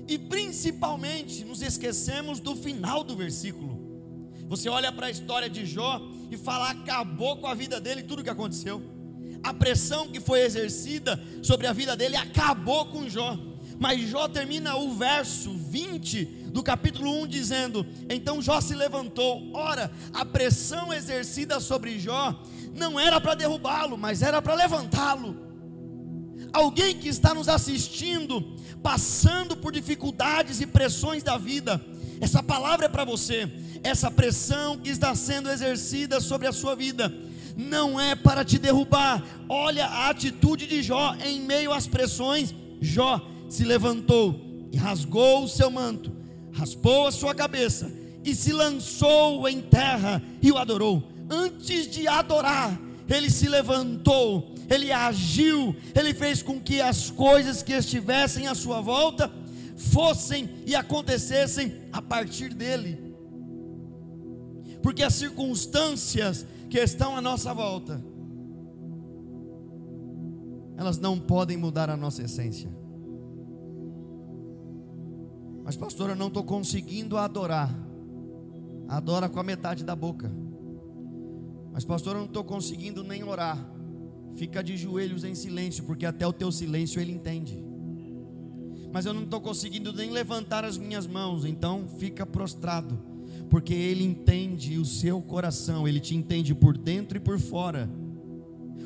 e 0.07 0.17
principalmente 0.17 1.43
nos 1.43 1.61
esquecemos 1.61 2.39
do 2.39 2.55
final 2.55 3.03
do 3.03 3.15
versículo. 3.15 3.75
Você 4.47 4.69
olha 4.69 4.91
para 4.91 5.07
a 5.07 5.11
história 5.11 5.49
de 5.49 5.65
Jó 5.65 6.01
e 6.29 6.37
fala: 6.37 6.69
acabou 6.69 7.37
com 7.37 7.47
a 7.47 7.53
vida 7.53 7.79
dele 7.79 8.03
tudo 8.03 8.23
que 8.23 8.29
aconteceu. 8.29 8.81
A 9.43 9.53
pressão 9.53 10.07
que 10.07 10.19
foi 10.19 10.41
exercida 10.41 11.21
sobre 11.41 11.67
a 11.67 11.73
vida 11.73 11.95
dele 11.95 12.15
acabou 12.15 12.85
com 12.87 13.09
Jó. 13.09 13.37
Mas 13.79 14.07
Jó 14.09 14.27
termina 14.27 14.75
o 14.75 14.95
verso 14.95 15.53
20 15.53 16.25
do 16.51 16.63
capítulo 16.63 17.21
1 17.23 17.27
dizendo: 17.27 17.85
Então 18.09 18.41
Jó 18.41 18.61
se 18.61 18.73
levantou. 18.73 19.51
Ora, 19.53 19.91
a 20.13 20.23
pressão 20.25 20.93
exercida 20.93 21.59
sobre 21.59 21.99
Jó 21.99 22.41
não 22.73 22.99
era 22.99 23.19
para 23.19 23.35
derrubá-lo, 23.35 23.97
mas 23.97 24.21
era 24.21 24.41
para 24.41 24.53
levantá-lo. 24.53 25.45
Alguém 26.53 26.97
que 26.97 27.09
está 27.09 27.33
nos 27.33 27.49
assistindo, 27.49 28.55
passando 28.81 29.57
por 29.57 29.73
dificuldades 29.73 30.61
e 30.61 30.65
pressões 30.65 31.21
da 31.21 31.37
vida, 31.37 31.83
essa 32.21 32.41
palavra 32.41 32.85
é 32.85 32.89
para 32.89 33.03
você. 33.03 33.51
Essa 33.83 34.09
pressão 34.09 34.77
que 34.77 34.89
está 34.89 35.13
sendo 35.15 35.49
exercida 35.49 36.21
sobre 36.21 36.47
a 36.47 36.53
sua 36.53 36.75
vida 36.75 37.13
não 37.57 37.99
é 37.99 38.15
para 38.15 38.45
te 38.45 38.57
derrubar. 38.57 39.23
Olha 39.49 39.85
a 39.85 40.09
atitude 40.09 40.65
de 40.65 40.81
Jó 40.81 41.15
em 41.23 41.41
meio 41.41 41.73
às 41.73 41.87
pressões. 41.87 42.53
Jó 42.81 43.34
se 43.49 43.63
levantou 43.63 44.67
e 44.71 44.77
rasgou 44.77 45.43
o 45.43 45.47
seu 45.47 45.69
manto, 45.69 46.11
raspou 46.51 47.07
a 47.07 47.11
sua 47.11 47.33
cabeça 47.33 47.91
e 48.23 48.33
se 48.33 48.51
lançou 48.51 49.47
em 49.47 49.61
terra 49.61 50.21
e 50.41 50.51
o 50.51 50.57
adorou. 50.57 51.03
Antes 51.29 51.87
de 51.87 52.07
adorar, 52.07 52.79
ele 53.07 53.29
se 53.29 53.47
levantou, 53.47 54.53
ele 54.69 54.91
agiu, 54.91 55.75
ele 55.93 56.13
fez 56.13 56.41
com 56.41 56.59
que 56.59 56.81
as 56.81 57.11
coisas 57.11 57.61
que 57.61 57.73
estivessem 57.73 58.47
à 58.47 58.55
sua 58.55 58.81
volta 58.81 59.31
fossem 59.77 60.49
e 60.65 60.75
acontecessem 60.75 61.73
a 61.91 62.01
partir 62.01 62.53
dele. 62.53 63.15
Porque 64.81 65.03
as 65.03 65.13
circunstâncias 65.13 66.45
que 66.69 66.79
estão 66.79 67.15
à 67.15 67.21
nossa 67.21 67.53
volta, 67.53 68.03
elas 70.77 70.97
não 70.97 71.19
podem 71.19 71.57
mudar 71.57 71.89
a 71.89 71.97
nossa 71.97 72.23
essência. 72.23 72.84
Mas, 75.65 75.75
pastor, 75.75 76.11
eu 76.11 76.15
não 76.15 76.27
estou 76.27 76.43
conseguindo 76.43 77.17
adorar. 77.17 77.75
Adora 78.87 79.27
com 79.27 79.39
a 79.39 79.43
metade 79.43 79.83
da 79.83 79.95
boca. 79.95 80.31
Mas, 81.73 81.83
pastor, 81.83 82.13
eu 82.15 82.19
não 82.19 82.27
estou 82.27 82.43
conseguindo 82.43 83.03
nem 83.03 83.23
orar. 83.23 83.57
Fica 84.35 84.63
de 84.63 84.77
joelhos 84.77 85.23
em 85.23 85.33
silêncio, 85.33 85.83
porque 85.83 86.05
até 86.05 86.27
o 86.27 86.31
teu 86.31 86.51
silêncio 86.51 87.01
ele 87.01 87.11
entende. 87.11 87.65
Mas 88.93 89.07
eu 89.07 89.13
não 89.13 89.23
estou 89.23 89.41
conseguindo 89.41 89.91
nem 89.91 90.11
levantar 90.11 90.63
as 90.63 90.77
minhas 90.77 91.07
mãos, 91.07 91.43
então 91.43 91.87
fica 91.97 92.27
prostrado, 92.27 92.97
porque 93.49 93.73
ele 93.73 94.03
entende 94.03 94.77
o 94.77 94.85
seu 94.85 95.19
coração, 95.19 95.87
ele 95.87 95.99
te 95.99 96.15
entende 96.15 96.53
por 96.53 96.77
dentro 96.77 97.17
e 97.17 97.19
por 97.19 97.39
fora. 97.39 97.89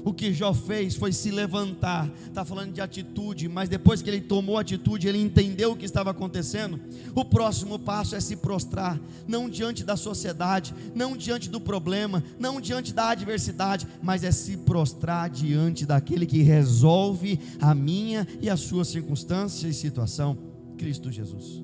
O 0.03 0.13
que 0.13 0.33
Jó 0.33 0.53
fez 0.53 0.95
foi 0.95 1.11
se 1.11 1.31
levantar. 1.31 2.09
Está 2.25 2.45
falando 2.45 2.73
de 2.73 2.81
atitude, 2.81 3.47
mas 3.47 3.69
depois 3.69 4.01
que 4.01 4.09
ele 4.09 4.21
tomou 4.21 4.57
atitude, 4.57 5.07
ele 5.07 5.21
entendeu 5.21 5.71
o 5.71 5.75
que 5.75 5.85
estava 5.85 6.11
acontecendo. 6.11 6.79
O 7.15 7.25
próximo 7.25 7.77
passo 7.77 8.15
é 8.15 8.19
se 8.19 8.35
prostrar, 8.35 8.99
não 9.27 9.49
diante 9.49 9.83
da 9.83 9.95
sociedade, 9.95 10.73
não 10.95 11.15
diante 11.15 11.49
do 11.49 11.59
problema, 11.59 12.23
não 12.39 12.61
diante 12.61 12.93
da 12.93 13.09
adversidade, 13.09 13.87
mas 14.01 14.23
é 14.23 14.31
se 14.31 14.57
prostrar 14.57 15.29
diante 15.29 15.85
daquele 15.85 16.25
que 16.25 16.41
resolve 16.41 17.39
a 17.59 17.73
minha 17.73 18.27
e 18.41 18.49
a 18.49 18.57
sua 18.57 18.85
circunstância 18.85 19.67
e 19.67 19.73
situação, 19.73 20.37
Cristo 20.77 21.11
Jesus. 21.11 21.63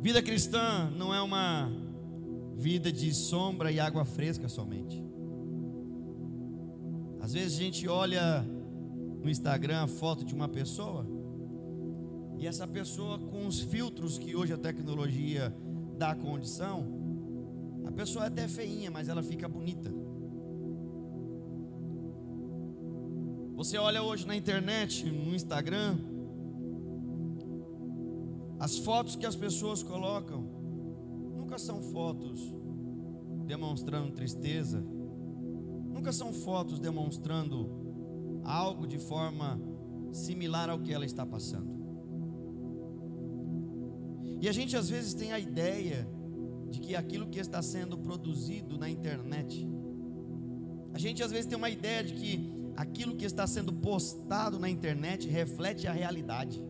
Vida 0.00 0.22
cristã 0.22 0.90
não 0.96 1.14
é 1.14 1.22
uma 1.22 1.72
vida 2.56 2.92
de 2.92 3.12
sombra 3.12 3.72
e 3.72 3.80
água 3.80 4.04
fresca 4.04 4.48
somente. 4.48 5.03
Às 7.24 7.32
vezes 7.32 7.58
a 7.58 7.62
gente 7.62 7.88
olha 7.88 8.42
no 9.22 9.30
Instagram 9.30 9.84
a 9.84 9.86
foto 9.86 10.26
de 10.26 10.34
uma 10.34 10.46
pessoa 10.46 11.06
e 12.38 12.46
essa 12.46 12.68
pessoa 12.68 13.18
com 13.18 13.46
os 13.46 13.60
filtros 13.60 14.18
que 14.18 14.36
hoje 14.36 14.52
a 14.52 14.58
tecnologia 14.58 15.50
dá 15.96 16.14
condição, 16.14 16.86
a 17.86 17.90
pessoa 17.90 18.26
é 18.26 18.28
até 18.28 18.46
feinha, 18.46 18.90
mas 18.90 19.08
ela 19.08 19.22
fica 19.22 19.48
bonita. 19.48 19.90
Você 23.54 23.78
olha 23.78 24.02
hoje 24.02 24.26
na 24.26 24.36
internet, 24.36 25.10
no 25.10 25.34
Instagram, 25.34 25.96
as 28.60 28.76
fotos 28.76 29.16
que 29.16 29.24
as 29.24 29.34
pessoas 29.34 29.82
colocam 29.82 30.42
nunca 31.34 31.56
são 31.56 31.80
fotos 31.84 32.54
demonstrando 33.46 34.12
tristeza, 34.12 34.84
nunca 36.04 36.12
são 36.12 36.34
fotos 36.34 36.78
demonstrando 36.78 38.42
algo 38.44 38.86
de 38.86 38.98
forma 38.98 39.58
similar 40.12 40.68
ao 40.68 40.78
que 40.78 40.92
ela 40.92 41.06
está 41.06 41.24
passando. 41.24 41.72
E 44.38 44.46
a 44.46 44.52
gente 44.52 44.76
às 44.76 44.90
vezes 44.90 45.14
tem 45.14 45.32
a 45.32 45.38
ideia 45.38 46.06
de 46.68 46.78
que 46.78 46.94
aquilo 46.94 47.26
que 47.28 47.38
está 47.38 47.62
sendo 47.62 47.96
produzido 47.96 48.76
na 48.76 48.86
internet, 48.86 49.66
a 50.92 50.98
gente 50.98 51.22
às 51.22 51.30
vezes 51.30 51.46
tem 51.46 51.56
uma 51.56 51.70
ideia 51.70 52.04
de 52.04 52.12
que 52.12 52.52
aquilo 52.76 53.16
que 53.16 53.24
está 53.24 53.46
sendo 53.46 53.72
postado 53.72 54.58
na 54.58 54.68
internet 54.68 55.26
reflete 55.26 55.86
a 55.86 55.92
realidade. 55.92 56.62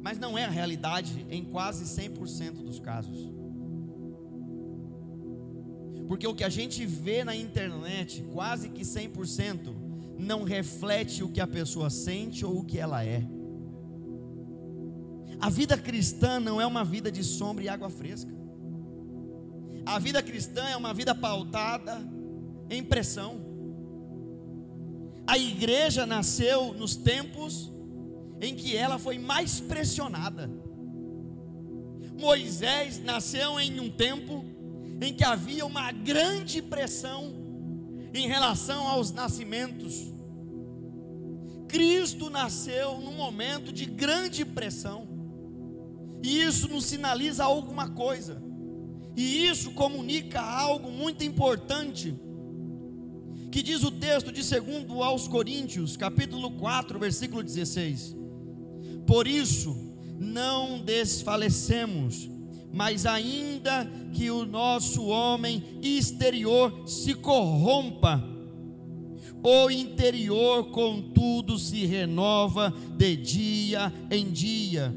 Mas 0.00 0.18
não 0.18 0.38
é 0.38 0.46
a 0.46 0.50
realidade 0.50 1.26
em 1.28 1.44
quase 1.44 1.84
100% 1.84 2.62
dos 2.62 2.80
casos. 2.80 3.30
Porque 6.08 6.26
o 6.26 6.34
que 6.34 6.42
a 6.42 6.48
gente 6.48 6.86
vê 6.86 7.22
na 7.22 7.36
internet, 7.36 8.24
quase 8.32 8.70
que 8.70 8.82
100%, 8.82 9.74
não 10.18 10.42
reflete 10.42 11.22
o 11.22 11.28
que 11.28 11.40
a 11.40 11.46
pessoa 11.46 11.90
sente 11.90 12.44
ou 12.44 12.58
o 12.58 12.64
que 12.64 12.78
ela 12.78 13.04
é. 13.04 13.22
A 15.38 15.50
vida 15.50 15.76
cristã 15.76 16.40
não 16.40 16.60
é 16.60 16.66
uma 16.66 16.84
vida 16.84 17.12
de 17.12 17.22
sombra 17.22 17.64
e 17.64 17.68
água 17.68 17.90
fresca. 17.90 18.32
A 19.86 19.98
vida 19.98 20.22
cristã 20.22 20.64
é 20.64 20.76
uma 20.76 20.92
vida 20.92 21.14
pautada 21.14 22.00
em 22.68 22.82
pressão. 22.82 23.40
A 25.26 25.38
igreja 25.38 26.06
nasceu 26.06 26.72
nos 26.72 26.96
tempos 26.96 27.70
em 28.40 28.54
que 28.56 28.74
ela 28.74 28.98
foi 28.98 29.18
mais 29.18 29.60
pressionada. 29.60 30.50
Moisés 32.18 32.98
nasceu 32.98 33.60
em 33.60 33.78
um 33.78 33.90
tempo 33.90 34.44
em 35.00 35.12
que 35.12 35.24
havia 35.24 35.64
uma 35.64 35.92
grande 35.92 36.60
pressão 36.60 37.32
em 38.12 38.26
relação 38.26 38.88
aos 38.88 39.12
nascimentos. 39.12 40.12
Cristo 41.68 42.30
nasceu 42.30 42.98
num 43.00 43.12
momento 43.12 43.72
de 43.72 43.84
grande 43.84 44.44
pressão, 44.44 45.06
e 46.22 46.42
isso 46.42 46.68
nos 46.68 46.86
sinaliza 46.86 47.44
alguma 47.44 47.90
coisa, 47.90 48.42
e 49.16 49.46
isso 49.46 49.72
comunica 49.72 50.40
algo 50.40 50.90
muito 50.90 51.22
importante, 51.22 52.16
que 53.52 53.62
diz 53.62 53.82
o 53.82 53.90
texto 53.90 54.32
de 54.32 54.42
2 54.42 54.90
aos 55.02 55.28
Coríntios, 55.28 55.96
capítulo 55.96 56.50
4, 56.52 56.98
versículo 56.98 57.42
16: 57.42 58.16
Por 59.06 59.26
isso 59.26 59.76
não 60.18 60.80
desfalecemos, 60.80 62.28
mas 62.72 63.06
ainda 63.06 63.90
que 64.12 64.30
o 64.30 64.44
nosso 64.44 65.06
homem 65.06 65.62
exterior 65.82 66.84
se 66.86 67.14
corrompa, 67.14 68.22
o 69.42 69.70
interior, 69.70 70.70
contudo, 70.70 71.58
se 71.58 71.86
renova 71.86 72.74
de 72.96 73.16
dia 73.16 73.92
em 74.10 74.30
dia, 74.30 74.94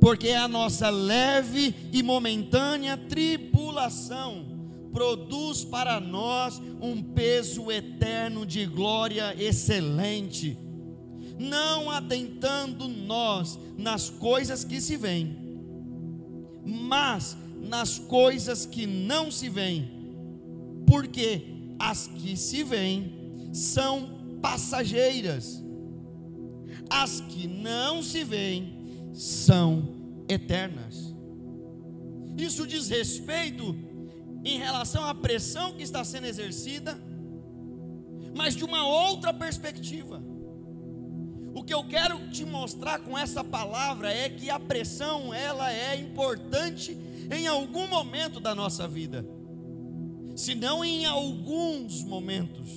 porque 0.00 0.30
a 0.30 0.48
nossa 0.48 0.88
leve 0.88 1.74
e 1.92 2.02
momentânea 2.02 2.96
tribulação 2.96 4.46
produz 4.92 5.64
para 5.64 6.00
nós 6.00 6.60
um 6.80 7.02
peso 7.02 7.70
eterno 7.70 8.46
de 8.46 8.66
glória 8.66 9.34
excelente, 9.38 10.56
não 11.38 11.90
atentando 11.90 12.88
nós 12.88 13.58
nas 13.76 14.08
coisas 14.08 14.64
que 14.64 14.80
se 14.80 14.96
veem 14.96 15.39
mas 16.70 17.36
nas 17.60 17.98
coisas 17.98 18.64
que 18.64 18.86
não 18.86 19.30
se 19.30 19.48
veem, 19.48 19.90
porque 20.86 21.42
as 21.78 22.06
que 22.06 22.36
se 22.36 22.62
veem 22.62 23.50
são 23.52 24.38
passageiras, 24.40 25.62
as 26.88 27.20
que 27.20 27.46
não 27.46 28.02
se 28.02 28.24
veem 28.24 29.10
são 29.12 30.24
eternas. 30.28 31.14
Isso 32.36 32.66
diz 32.66 32.88
respeito 32.88 33.76
em 34.44 34.58
relação 34.58 35.04
à 35.04 35.14
pressão 35.14 35.72
que 35.72 35.82
está 35.82 36.02
sendo 36.04 36.26
exercida, 36.26 36.98
mas 38.34 38.56
de 38.56 38.64
uma 38.64 38.86
outra 38.86 39.34
perspectiva. 39.34 40.22
O 41.60 41.62
que 41.62 41.74
eu 41.74 41.84
quero 41.84 42.18
te 42.30 42.42
mostrar 42.42 43.00
com 43.00 43.18
essa 43.18 43.44
palavra 43.44 44.10
é 44.10 44.30
que 44.30 44.48
a 44.48 44.58
pressão 44.58 45.34
ela 45.34 45.70
é 45.70 45.94
importante 45.94 46.96
em 47.30 47.46
algum 47.46 47.86
momento 47.86 48.40
da 48.40 48.54
nossa 48.54 48.88
vida, 48.88 49.26
se 50.34 50.54
não 50.54 50.82
em 50.82 51.04
alguns 51.04 52.02
momentos. 52.02 52.70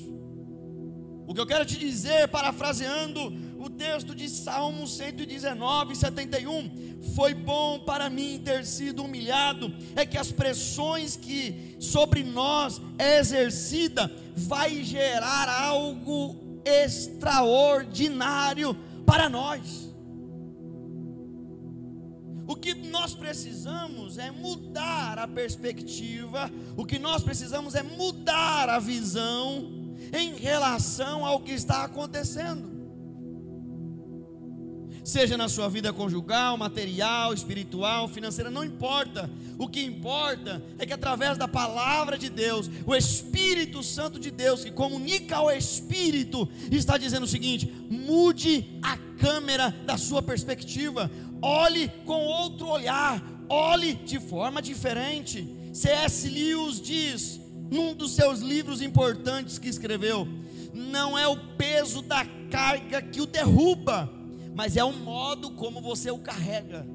O 1.25 1.33
que 1.33 1.39
eu 1.39 1.47
quero 1.47 1.65
te 1.65 1.77
dizer, 1.79 2.27
parafraseando 2.27 3.21
o 3.57 3.69
texto 3.69 4.13
de 4.13 4.27
Salmo 4.27 4.85
119, 4.85 5.95
71, 5.95 7.03
foi 7.15 7.33
bom 7.33 7.79
para 7.79 8.09
mim 8.09 8.41
ter 8.43 8.65
sido 8.65 9.05
humilhado, 9.05 9.73
é 9.95 10.05
que 10.05 10.17
as 10.17 10.29
pressões 10.29 11.15
que 11.15 11.77
sobre 11.79 12.21
nós 12.21 12.81
é 12.99 13.17
exercida 13.17 14.13
vai 14.35 14.83
gerar 14.83 15.47
algo 15.47 16.42
extraordinário 16.65 18.75
para 19.05 19.29
nós. 19.29 19.93
O 22.45 22.55
que 22.55 22.73
nós 22.73 23.13
precisamos 23.13 24.17
é 24.17 24.29
mudar 24.29 25.17
a 25.17 25.27
perspectiva, 25.27 26.51
o 26.75 26.85
que 26.85 26.99
nós 26.99 27.23
precisamos 27.23 27.73
é 27.73 27.81
mudar 27.81 28.69
a 28.69 28.79
visão 28.79 29.95
em 30.11 30.35
relação 30.35 31.25
ao 31.25 31.39
que 31.39 31.53
está 31.53 31.83
acontecendo. 31.83 32.72
Seja 35.03 35.35
na 35.35 35.49
sua 35.49 35.67
vida 35.67 35.91
conjugal, 35.91 36.57
material, 36.57 37.33
espiritual, 37.33 38.07
financeira, 38.07 38.49
não 38.49 38.63
importa. 38.63 39.29
O 39.57 39.67
que 39.67 39.83
importa 39.83 40.63
é 40.79 40.85
que 40.85 40.93
através 40.93 41.37
da 41.37 41.47
palavra 41.47 42.17
de 42.17 42.29
Deus, 42.29 42.69
o 42.85 42.95
Espírito 42.95 43.83
Santo 43.83 44.17
de 44.17 44.31
Deus, 44.31 44.63
que 44.63 44.71
comunica 44.71 45.35
ao 45.35 45.51
Espírito, 45.51 46.47
está 46.71 46.97
dizendo 46.97 47.23
o 47.23 47.27
seguinte: 47.27 47.69
mude 47.89 48.79
a 48.81 48.97
câmera 49.17 49.71
da 49.85 49.97
sua 49.97 50.21
perspectiva, 50.21 51.11
olhe 51.41 51.89
com 52.05 52.25
outro 52.25 52.67
olhar, 52.67 53.21
olhe 53.49 53.93
de 53.93 54.19
forma 54.19 54.61
diferente. 54.61 55.47
C.S. 55.73 56.29
Lewis 56.29 56.79
diz: 56.79 57.41
num 57.69 57.93
dos 57.93 58.11
seus 58.15 58.39
livros 58.39 58.81
importantes 58.81 59.57
que 59.57 59.67
escreveu, 59.67 60.27
não 60.73 61.17
é 61.17 61.27
o 61.27 61.35
peso 61.57 62.01
da 62.01 62.25
carga 62.49 63.01
que 63.01 63.19
o 63.19 63.25
derruba, 63.25 64.09
mas 64.55 64.77
é 64.77 64.83
o 64.83 64.93
modo 64.93 65.51
como 65.51 65.81
você 65.81 66.11
o 66.11 66.19
carrega. 66.19 66.85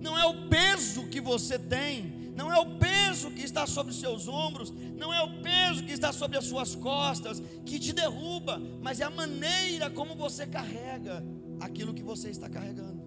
Não 0.00 0.16
é 0.16 0.24
o 0.24 0.48
peso 0.48 1.08
que 1.08 1.20
você 1.20 1.58
tem, 1.58 2.32
não 2.36 2.52
é 2.52 2.58
o 2.60 2.78
peso 2.78 3.30
que 3.30 3.42
está 3.42 3.66
sobre 3.66 3.92
os 3.92 3.98
seus 3.98 4.28
ombros, 4.28 4.72
não 4.94 5.12
é 5.12 5.22
o 5.22 5.42
peso 5.42 5.82
que 5.84 5.92
está 5.92 6.12
sobre 6.12 6.36
as 6.36 6.44
suas 6.44 6.74
costas 6.74 7.40
que 7.64 7.78
te 7.78 7.92
derruba, 7.92 8.60
mas 8.80 9.00
é 9.00 9.04
a 9.04 9.10
maneira 9.10 9.90
como 9.90 10.14
você 10.14 10.46
carrega 10.46 11.24
aquilo 11.60 11.94
que 11.94 12.02
você 12.02 12.30
está 12.30 12.48
carregando. 12.48 13.04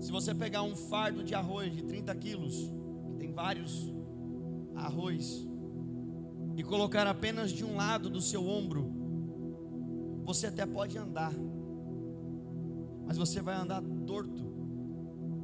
Se 0.00 0.10
você 0.10 0.34
pegar 0.34 0.62
um 0.62 0.74
fardo 0.74 1.22
de 1.22 1.34
arroz 1.34 1.74
de 1.76 1.82
30 1.82 2.14
quilos, 2.16 2.72
tem 3.18 3.30
vários 3.30 3.92
arroz, 4.74 5.46
e 6.56 6.62
colocar 6.62 7.06
apenas 7.06 7.50
de 7.50 7.64
um 7.64 7.76
lado 7.76 8.08
do 8.10 8.20
seu 8.20 8.46
ombro, 8.46 8.90
você 10.24 10.46
até 10.46 10.66
pode 10.66 10.96
andar, 10.96 11.32
mas 13.04 13.16
você 13.16 13.40
vai 13.40 13.54
andar 13.56 13.82
torto, 14.06 14.50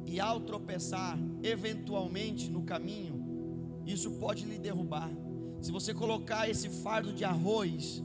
e 0.05 0.19
ao 0.19 0.39
tropeçar, 0.39 1.19
eventualmente 1.43 2.49
no 2.49 2.63
caminho, 2.63 3.81
isso 3.85 4.11
pode 4.11 4.45
lhe 4.45 4.57
derrubar. 4.57 5.11
Se 5.59 5.71
você 5.71 5.93
colocar 5.93 6.49
esse 6.49 6.69
fardo 6.69 7.11
de 7.11 7.25
arroz 7.25 8.01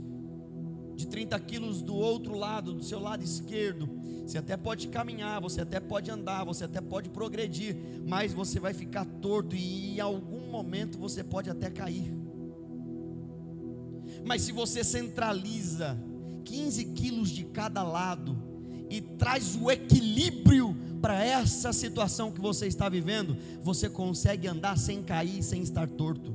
de 0.94 1.06
30 1.06 1.38
quilos 1.40 1.80
do 1.80 1.94
outro 1.94 2.36
lado, 2.36 2.72
do 2.72 2.82
seu 2.82 2.98
lado 2.98 3.22
esquerdo, 3.22 3.88
você 4.26 4.38
até 4.38 4.56
pode 4.56 4.88
caminhar, 4.88 5.40
você 5.40 5.60
até 5.60 5.78
pode 5.80 6.10
andar, 6.10 6.44
você 6.44 6.64
até 6.64 6.80
pode 6.80 7.10
progredir, 7.10 7.76
mas 8.06 8.32
você 8.32 8.58
vai 8.58 8.74
ficar 8.74 9.04
torto 9.04 9.54
e 9.54 9.96
em 9.96 10.00
algum 10.00 10.50
momento 10.50 10.98
você 10.98 11.22
pode 11.22 11.50
até 11.50 11.70
cair. 11.70 12.21
Mas 14.24 14.42
se 14.42 14.52
você 14.52 14.84
centraliza 14.84 15.98
15 16.44 16.84
quilos 16.86 17.30
de 17.30 17.44
cada 17.44 17.82
lado 17.82 18.36
e 18.90 19.00
traz 19.00 19.56
o 19.56 19.70
equilíbrio 19.70 20.76
para 21.00 21.24
essa 21.24 21.72
situação 21.72 22.30
que 22.30 22.40
você 22.40 22.66
está 22.66 22.88
vivendo, 22.88 23.36
você 23.62 23.88
consegue 23.88 24.46
andar 24.46 24.78
sem 24.78 25.02
cair, 25.02 25.42
sem 25.42 25.62
estar 25.62 25.88
torto. 25.88 26.34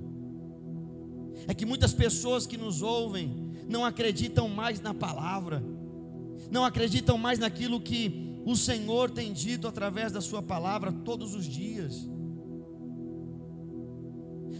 É 1.47 1.53
que 1.53 1.65
muitas 1.65 1.93
pessoas 1.93 2.45
que 2.45 2.57
nos 2.57 2.81
ouvem 2.81 3.51
não 3.69 3.85
acreditam 3.85 4.49
mais 4.49 4.81
na 4.81 4.93
palavra 4.93 5.63
não 6.49 6.63
acreditam 6.63 7.17
mais 7.17 7.39
naquilo 7.39 7.79
que 7.79 8.41
o 8.45 8.55
Senhor 8.55 9.09
tem 9.09 9.33
dito 9.33 9.67
através 9.67 10.11
da 10.11 10.21
Sua 10.21 10.41
palavra 10.41 10.91
todos 10.91 11.35
os 11.35 11.45
dias. 11.45 12.07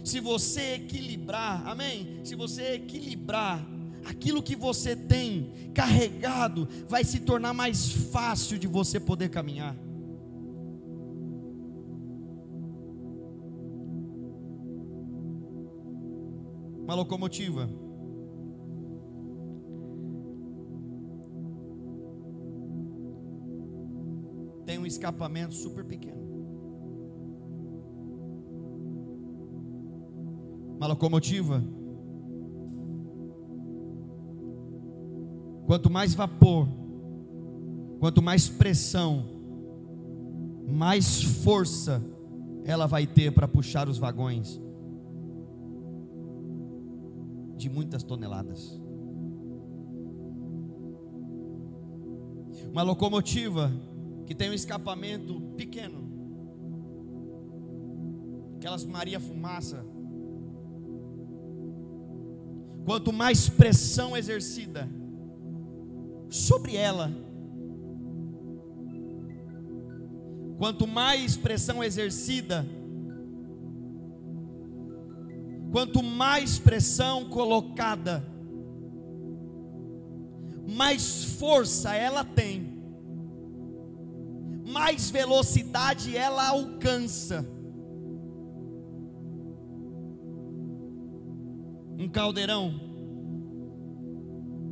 Se 0.08 0.20
você 0.20 0.76
equilibrar, 0.76 1.68
amém? 1.68 2.24
Se 2.24 2.34
você 2.34 2.76
equilibrar 2.76 3.62
aquilo 4.06 4.42
que 4.42 4.56
você 4.56 4.96
tem 4.96 5.70
carregado, 5.74 6.66
vai 6.88 7.04
se 7.04 7.20
tornar 7.20 7.52
mais 7.52 7.92
fácil 7.92 8.58
de 8.58 8.66
você 8.66 8.98
poder 8.98 9.28
caminhar. 9.28 9.76
Uma 16.84 16.94
locomotiva 16.94 17.68
tem 24.64 24.78
um 24.78 24.86
escapamento 24.86 25.54
super 25.54 25.84
pequeno. 25.84 26.37
Uma 30.78 30.86
locomotiva. 30.86 31.62
Quanto 35.66 35.90
mais 35.90 36.14
vapor, 36.14 36.68
quanto 37.98 38.22
mais 38.22 38.48
pressão, 38.48 39.24
mais 40.66 41.22
força 41.22 42.00
ela 42.64 42.86
vai 42.86 43.06
ter 43.06 43.32
para 43.32 43.48
puxar 43.48 43.88
os 43.88 43.98
vagões 43.98 44.60
de 47.56 47.68
muitas 47.68 48.04
toneladas. 48.04 48.80
Uma 52.70 52.82
locomotiva 52.82 53.72
que 54.26 54.34
tem 54.34 54.50
um 54.50 54.54
escapamento 54.54 55.40
pequeno, 55.56 56.08
aquelas 58.56 58.84
Maria 58.84 59.18
Fumaça. 59.18 59.97
Quanto 62.88 63.12
mais 63.12 63.50
pressão 63.50 64.16
exercida 64.16 64.88
sobre 66.30 66.74
ela, 66.74 67.12
quanto 70.56 70.86
mais 70.86 71.36
pressão 71.36 71.84
exercida, 71.84 72.66
quanto 75.70 76.02
mais 76.02 76.58
pressão 76.58 77.26
colocada, 77.28 78.24
mais 80.66 81.24
força 81.24 81.94
ela 81.94 82.24
tem 82.24 82.72
mais 84.66 85.10
velocidade 85.10 86.16
ela 86.16 86.48
alcança. 86.48 87.57
Um 92.08 92.10
caldeirão 92.10 92.72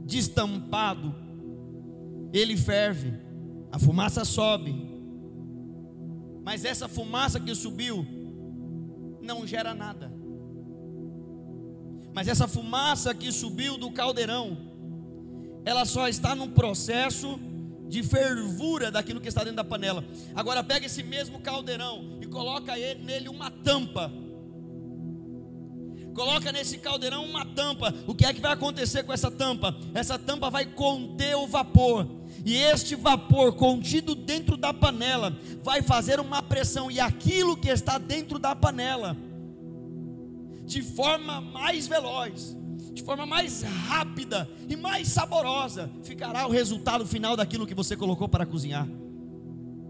destampado, 0.06 1.14
ele 2.32 2.56
ferve, 2.56 3.12
a 3.70 3.78
fumaça 3.78 4.24
sobe, 4.24 4.74
mas 6.42 6.64
essa 6.64 6.88
fumaça 6.88 7.38
que 7.38 7.54
subiu 7.54 8.06
não 9.20 9.46
gera 9.46 9.74
nada. 9.74 10.10
Mas 12.14 12.26
essa 12.26 12.48
fumaça 12.48 13.14
que 13.14 13.30
subiu 13.30 13.76
do 13.76 13.90
caldeirão, 13.90 14.56
ela 15.62 15.84
só 15.84 16.08
está 16.08 16.34
no 16.34 16.48
processo 16.48 17.38
de 17.86 18.02
fervura 18.02 18.90
daquilo 18.90 19.20
que 19.20 19.28
está 19.28 19.42
dentro 19.42 19.56
da 19.56 19.64
panela. 19.64 20.02
Agora 20.34 20.64
pega 20.64 20.86
esse 20.86 21.02
mesmo 21.02 21.38
caldeirão 21.40 22.18
e 22.22 22.26
coloca 22.26 22.78
ele, 22.78 23.04
nele 23.04 23.28
uma 23.28 23.50
tampa. 23.50 24.10
Coloca 26.16 26.50
nesse 26.50 26.78
caldeirão 26.78 27.26
uma 27.26 27.44
tampa. 27.44 27.94
O 28.06 28.14
que 28.14 28.24
é 28.24 28.32
que 28.32 28.40
vai 28.40 28.50
acontecer 28.50 29.02
com 29.02 29.12
essa 29.12 29.30
tampa? 29.30 29.76
Essa 29.92 30.18
tampa 30.18 30.48
vai 30.48 30.64
conter 30.64 31.36
o 31.36 31.46
vapor. 31.46 32.08
E 32.42 32.56
este 32.56 32.96
vapor 32.96 33.52
contido 33.52 34.14
dentro 34.14 34.56
da 34.56 34.72
panela 34.72 35.38
vai 35.62 35.82
fazer 35.82 36.18
uma 36.18 36.42
pressão 36.42 36.90
e 36.90 36.98
aquilo 36.98 37.54
que 37.54 37.68
está 37.68 37.98
dentro 37.98 38.38
da 38.38 38.56
panela 38.56 39.14
de 40.64 40.80
forma 40.80 41.40
mais 41.42 41.86
veloz, 41.86 42.56
de 42.92 43.02
forma 43.02 43.26
mais 43.26 43.62
rápida 43.62 44.48
e 44.68 44.74
mais 44.74 45.08
saborosa, 45.08 45.90
ficará 46.02 46.46
o 46.46 46.50
resultado 46.50 47.06
final 47.06 47.36
daquilo 47.36 47.66
que 47.66 47.74
você 47.74 47.94
colocou 47.94 48.26
para 48.26 48.46
cozinhar. 48.46 48.88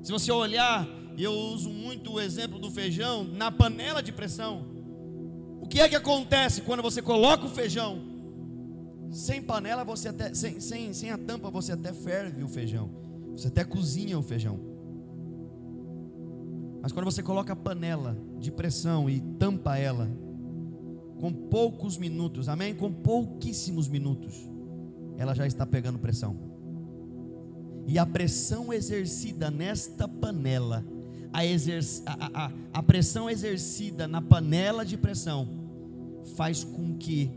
Se 0.02 0.10
você 0.10 0.32
olhar, 0.32 0.88
eu 1.16 1.32
uso 1.32 1.70
muito 1.70 2.14
o 2.14 2.20
exemplo 2.20 2.58
do 2.58 2.70
feijão 2.70 3.22
na 3.22 3.52
panela 3.52 4.02
de 4.02 4.10
pressão. 4.10 4.75
O 5.66 5.68
que 5.68 5.81
é 5.81 5.88
que 5.88 5.96
acontece 5.96 6.62
quando 6.62 6.81
você 6.81 7.02
coloca 7.02 7.44
o 7.44 7.48
feijão? 7.48 8.00
Sem 9.11 9.42
panela, 9.42 9.83
você 9.83 10.09
até, 10.09 10.33
sem, 10.33 10.61
sem, 10.61 10.92
sem 10.92 11.11
a 11.11 11.18
tampa, 11.18 11.50
você 11.50 11.72
até 11.72 11.92
ferve 11.92 12.44
o 12.44 12.48
feijão. 12.48 12.88
Você 13.33 13.48
até 13.48 13.64
cozinha 13.64 14.16
o 14.16 14.22
feijão. 14.22 14.61
Mas 16.81 16.92
quando 16.92 17.05
você 17.05 17.20
coloca 17.20 17.52
a 17.52 17.57
panela 17.57 18.16
de 18.38 18.52
pressão 18.52 19.11
e 19.11 19.20
tampa 19.20 19.76
ela, 19.76 20.09
com 21.18 21.33
poucos 21.33 21.98
minutos, 21.98 22.48
amém? 22.48 22.72
Com 22.72 22.92
pouquíssimos 22.92 23.88
minutos, 23.88 24.48
ela 25.18 25.35
já 25.35 25.48
está 25.48 25.66
pegando 25.66 25.98
pressão. 25.98 26.37
E 27.88 27.98
a 27.98 28.07
pressão 28.07 28.72
exercida 28.72 29.50
nesta 29.50 30.07
panela, 30.07 30.85
a, 31.32 31.40
a, 31.40 32.46
a, 32.46 32.52
a 32.74 32.82
pressão 32.82 33.28
exercida 33.28 34.06
na 34.06 34.20
panela 34.20 34.84
de 34.84 34.96
pressão, 34.96 35.48
faz 36.36 36.64
com 36.64 36.96
que 36.96 37.30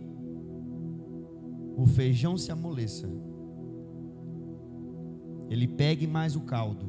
o 1.76 1.86
feijão 1.86 2.38
se 2.38 2.52
amoleça, 2.52 3.10
ele 5.50 5.68
pegue 5.68 6.06
mais 6.06 6.36
o 6.36 6.42
caldo, 6.42 6.86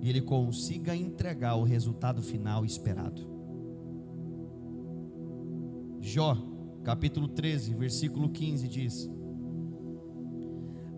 e 0.00 0.08
ele 0.08 0.20
consiga 0.20 0.94
entregar 0.94 1.56
o 1.56 1.64
resultado 1.64 2.22
final 2.22 2.64
esperado. 2.64 3.26
Jó, 6.00 6.36
capítulo 6.84 7.28
13, 7.28 7.74
versículo 7.74 8.28
15 8.28 8.68
diz: 8.68 9.10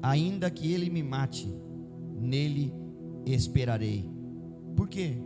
Ainda 0.03 0.51
que 0.51 0.73
ele 0.73 0.91
me 0.91 1.03
mate, 1.03 1.53
nele 2.15 2.73
esperarei. 3.27 4.09
Por 4.77 4.89
quê? 4.89 5.17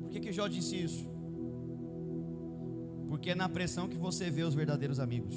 Por 0.00 0.10
que, 0.10 0.20
que 0.20 0.32
Jó 0.32 0.46
disse 0.46 0.76
isso? 0.76 1.10
Porque 3.08 3.30
é 3.30 3.34
na 3.34 3.48
pressão 3.48 3.88
que 3.88 3.96
você 3.96 4.30
vê 4.30 4.42
os 4.42 4.54
verdadeiros 4.54 4.98
amigos. 4.98 5.36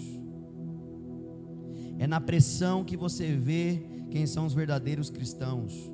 É 1.97 2.07
na 2.07 2.21
pressão 2.21 2.83
que 2.83 2.95
você 2.95 3.35
vê 3.35 3.83
quem 4.09 4.25
são 4.25 4.45
os 4.45 4.53
verdadeiros 4.53 5.09
cristãos. 5.09 5.91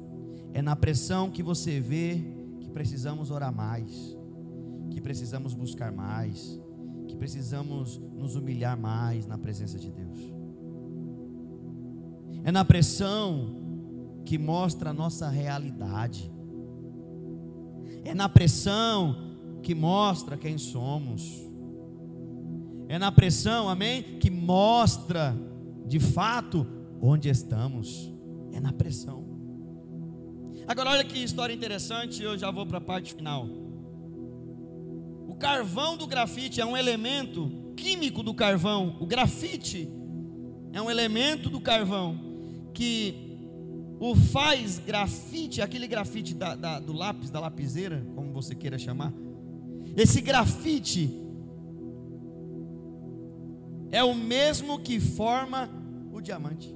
É 0.53 0.61
na 0.61 0.75
pressão 0.75 1.29
que 1.29 1.43
você 1.43 1.79
vê 1.79 2.23
que 2.59 2.69
precisamos 2.69 3.31
orar 3.31 3.53
mais 3.53 4.15
que 4.95 5.01
precisamos 5.01 5.53
buscar 5.53 5.91
mais, 5.91 6.57
que 7.05 7.17
precisamos 7.17 7.97
nos 8.13 8.35
humilhar 8.35 8.79
mais 8.79 9.25
na 9.25 9.37
presença 9.37 9.77
de 9.77 9.91
Deus. 9.91 10.17
É 12.45 12.51
na 12.51 12.63
pressão 12.63 13.64
que 14.25 14.37
mostra 14.37 14.89
a 14.89 14.93
nossa 14.93 15.29
realidade. 15.29 16.31
É 18.03 18.13
na 18.13 18.27
pressão 18.27 19.15
que 19.61 19.75
mostra 19.75 20.35
quem 20.37 20.57
somos. 20.57 21.43
É 22.87 22.99
na 22.99 23.11
pressão, 23.11 23.69
amém? 23.69 24.17
Que 24.19 24.29
mostra 24.29 25.35
de 25.87 25.99
fato 25.99 26.65
onde 27.01 27.29
estamos. 27.29 28.11
É 28.51 28.59
na 28.59 28.73
pressão. 28.73 29.25
Agora 30.67 30.89
olha 30.91 31.03
que 31.03 31.23
história 31.23 31.53
interessante, 31.53 32.23
eu 32.23 32.37
já 32.37 32.49
vou 32.49 32.65
para 32.65 32.79
a 32.79 32.81
parte 32.81 33.13
final. 33.13 33.47
O 35.27 35.35
carvão 35.35 35.95
do 35.95 36.07
grafite 36.07 36.61
é 36.61 36.65
um 36.65 36.75
elemento 36.75 37.73
químico 37.75 38.23
do 38.23 38.33
carvão. 38.33 38.97
O 38.99 39.05
grafite 39.05 39.87
é 40.73 40.81
um 40.81 40.89
elemento 40.89 41.49
do 41.49 41.59
carvão 41.59 42.19
que 42.73 43.24
o 43.99 44.15
faz 44.15 44.79
grafite, 44.79 45.61
aquele 45.61 45.87
grafite 45.87 46.33
da, 46.33 46.55
da, 46.55 46.79
do 46.79 46.93
lápis, 46.93 47.29
da 47.29 47.39
lapiseira, 47.39 48.05
como 48.15 48.31
você 48.31 48.53
queira 48.53 48.77
chamar. 48.77 49.13
Esse 49.95 50.19
grafite 50.19 51.21
é 53.91 54.03
o 54.03 54.13
mesmo 54.13 54.79
que 54.79 54.99
forma 54.99 55.69
o 56.11 56.19
diamante. 56.19 56.75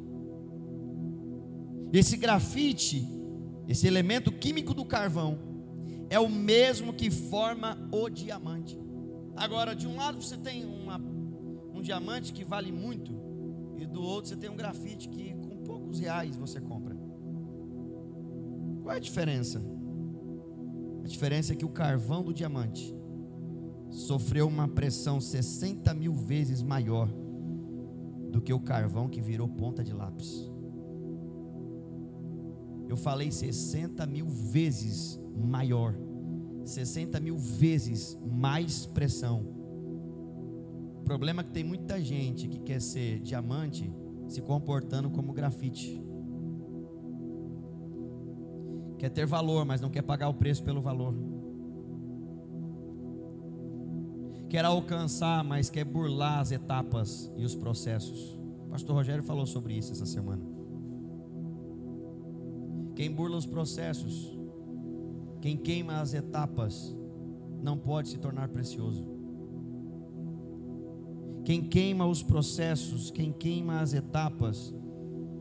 Esse 1.91 2.15
grafite, 2.15 3.05
esse 3.67 3.87
elemento 3.87 4.31
químico 4.31 4.73
do 4.73 4.85
carvão, 4.85 5.37
é 6.09 6.19
o 6.19 6.29
mesmo 6.29 6.93
que 6.93 7.11
forma 7.11 7.77
o 7.91 8.09
diamante. 8.09 8.79
Agora, 9.35 9.75
de 9.75 9.87
um 9.87 9.95
lado 9.95 10.21
você 10.21 10.37
tem 10.37 10.65
uma, 10.65 10.97
um 10.97 11.81
diamante 11.81 12.31
que 12.31 12.43
vale 12.43 12.71
muito, 12.71 13.11
e 13.77 13.85
do 13.85 14.01
outro 14.01 14.29
você 14.29 14.37
tem 14.37 14.49
um 14.49 14.55
grafite 14.55 15.09
que 15.09 15.33
com 15.33 15.57
poucos 15.57 15.99
reais 15.99 16.37
você 16.37 16.61
compra. 16.61 16.78
Qual 18.89 18.95
é 18.95 18.97
a 18.97 19.03
diferença? 19.03 19.61
A 21.03 21.07
diferença 21.07 21.53
é 21.53 21.55
que 21.55 21.63
o 21.63 21.69
carvão 21.69 22.23
do 22.23 22.33
diamante 22.33 22.91
sofreu 23.91 24.47
uma 24.47 24.67
pressão 24.67 25.21
60 25.21 25.93
mil 25.93 26.11
vezes 26.11 26.63
maior 26.63 27.07
do 28.31 28.41
que 28.41 28.51
o 28.51 28.59
carvão 28.59 29.07
que 29.07 29.21
virou 29.21 29.47
ponta 29.47 29.83
de 29.83 29.93
lápis. 29.93 30.51
Eu 32.87 32.97
falei 32.97 33.29
60 33.29 34.07
mil 34.07 34.27
vezes 34.27 35.21
maior, 35.37 35.93
60 36.65 37.19
mil 37.19 37.37
vezes 37.37 38.17
mais 38.25 38.87
pressão. 38.87 39.45
O 40.99 41.03
problema 41.03 41.41
é 41.41 41.43
que 41.43 41.51
tem 41.51 41.63
muita 41.63 42.01
gente 42.01 42.47
que 42.47 42.57
quer 42.57 42.81
ser 42.81 43.19
diamante 43.19 43.93
se 44.27 44.41
comportando 44.41 45.11
como 45.11 45.31
grafite. 45.31 46.08
Quer 48.99 49.09
ter 49.09 49.25
valor, 49.25 49.65
mas 49.65 49.81
não 49.81 49.89
quer 49.89 50.03
pagar 50.03 50.29
o 50.29 50.33
preço 50.35 50.63
pelo 50.63 50.81
valor. 50.81 51.15
Quer 54.49 54.65
alcançar, 54.65 55.43
mas 55.43 55.69
quer 55.69 55.85
burlar 55.85 56.39
as 56.39 56.51
etapas 56.51 57.31
e 57.35 57.43
os 57.43 57.55
processos. 57.55 58.37
O 58.67 58.69
pastor 58.69 58.95
Rogério 58.95 59.23
falou 59.23 59.47
sobre 59.47 59.73
isso 59.73 59.91
essa 59.91 60.05
semana. 60.05 60.43
Quem 62.95 63.11
burla 63.11 63.37
os 63.37 63.45
processos 63.45 64.37
quem 65.41 65.55
queima 65.55 66.01
as 66.01 66.13
etapas 66.13 66.95
não 67.61 67.77
pode 67.77 68.09
se 68.09 68.17
tornar 68.17 68.49
precioso. 68.49 69.05
Quem 71.45 71.61
queima 71.61 72.05
os 72.05 72.21
processos, 72.21 73.09
quem 73.09 73.31
queima 73.31 73.79
as 73.79 73.93
etapas, 73.93 74.73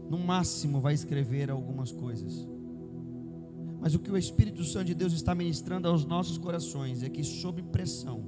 no 0.09 0.19
máximo 0.19 0.81
vai 0.81 0.95
escrever 0.95 1.51
algumas 1.51 1.91
coisas. 1.91 2.49
Mas 3.81 3.95
o 3.95 3.99
que 3.99 4.11
o 4.11 4.17
Espírito 4.17 4.65
Santo 4.65 4.87
de 4.87 4.95
Deus 4.95 5.13
está 5.13 5.35
ministrando 5.35 5.89
aos 5.89 6.05
nossos 6.05 6.37
corações 6.37 7.03
é 7.03 7.09
que, 7.09 7.23
sob 7.23 7.63
pressão, 7.63 8.25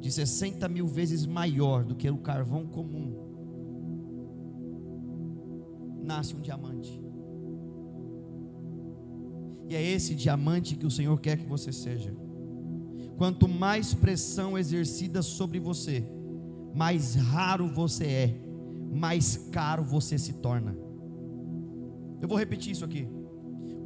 de 0.00 0.10
60 0.10 0.68
mil 0.68 0.86
vezes 0.86 1.24
maior 1.24 1.84
do 1.84 1.94
que 1.94 2.08
o 2.10 2.18
carvão 2.18 2.66
comum, 2.66 3.14
nasce 6.02 6.34
um 6.34 6.40
diamante. 6.40 7.00
E 9.68 9.74
é 9.74 9.82
esse 9.82 10.14
diamante 10.14 10.76
que 10.76 10.86
o 10.86 10.90
Senhor 10.90 11.18
quer 11.20 11.36
que 11.36 11.46
você 11.46 11.72
seja. 11.72 12.14
Quanto 13.16 13.48
mais 13.48 13.94
pressão 13.94 14.56
exercida 14.56 15.22
sobre 15.22 15.58
você, 15.58 16.04
mais 16.74 17.14
raro 17.14 17.66
você 17.68 18.04
é, 18.04 18.40
mais 18.92 19.36
caro 19.50 19.82
você 19.82 20.18
se 20.18 20.34
torna. 20.34 20.76
Eu 22.20 22.28
vou 22.28 22.38
repetir 22.38 22.72
isso 22.72 22.84
aqui. 22.84 23.08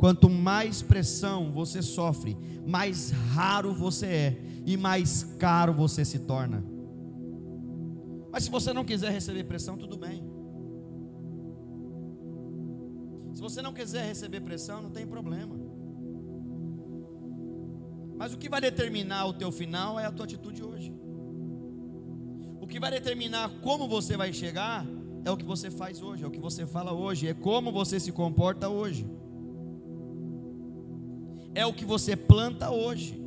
Quanto 0.00 0.30
mais 0.30 0.80
pressão 0.80 1.52
você 1.52 1.82
sofre, 1.82 2.34
mais 2.66 3.10
raro 3.10 3.74
você 3.74 4.06
é 4.06 4.42
e 4.64 4.74
mais 4.74 5.24
caro 5.38 5.74
você 5.74 6.06
se 6.06 6.20
torna. 6.20 6.64
Mas 8.32 8.44
se 8.44 8.50
você 8.50 8.72
não 8.72 8.82
quiser 8.82 9.12
receber 9.12 9.44
pressão, 9.44 9.76
tudo 9.76 9.98
bem. 9.98 10.24
Se 13.34 13.42
você 13.42 13.60
não 13.60 13.74
quiser 13.74 14.06
receber 14.06 14.40
pressão, 14.40 14.80
não 14.80 14.88
tem 14.88 15.06
problema. 15.06 15.54
Mas 18.16 18.32
o 18.32 18.38
que 18.38 18.48
vai 18.48 18.62
determinar 18.62 19.26
o 19.26 19.34
teu 19.34 19.52
final 19.52 20.00
é 20.00 20.06
a 20.06 20.10
tua 20.10 20.24
atitude 20.24 20.64
hoje. 20.64 20.94
O 22.58 22.66
que 22.66 22.80
vai 22.80 22.90
determinar 22.90 23.50
como 23.60 23.86
você 23.86 24.16
vai 24.16 24.32
chegar 24.32 24.86
é 25.26 25.30
o 25.30 25.36
que 25.36 25.44
você 25.44 25.70
faz 25.70 26.00
hoje, 26.00 26.24
é 26.24 26.26
o 26.26 26.30
que 26.30 26.40
você 26.40 26.66
fala 26.66 26.94
hoje, 26.94 27.28
é 27.28 27.34
como 27.34 27.70
você 27.70 28.00
se 28.00 28.10
comporta 28.10 28.66
hoje. 28.66 29.06
É 31.54 31.66
o 31.66 31.72
que 31.72 31.84
você 31.84 32.16
planta 32.16 32.70
hoje. 32.70 33.20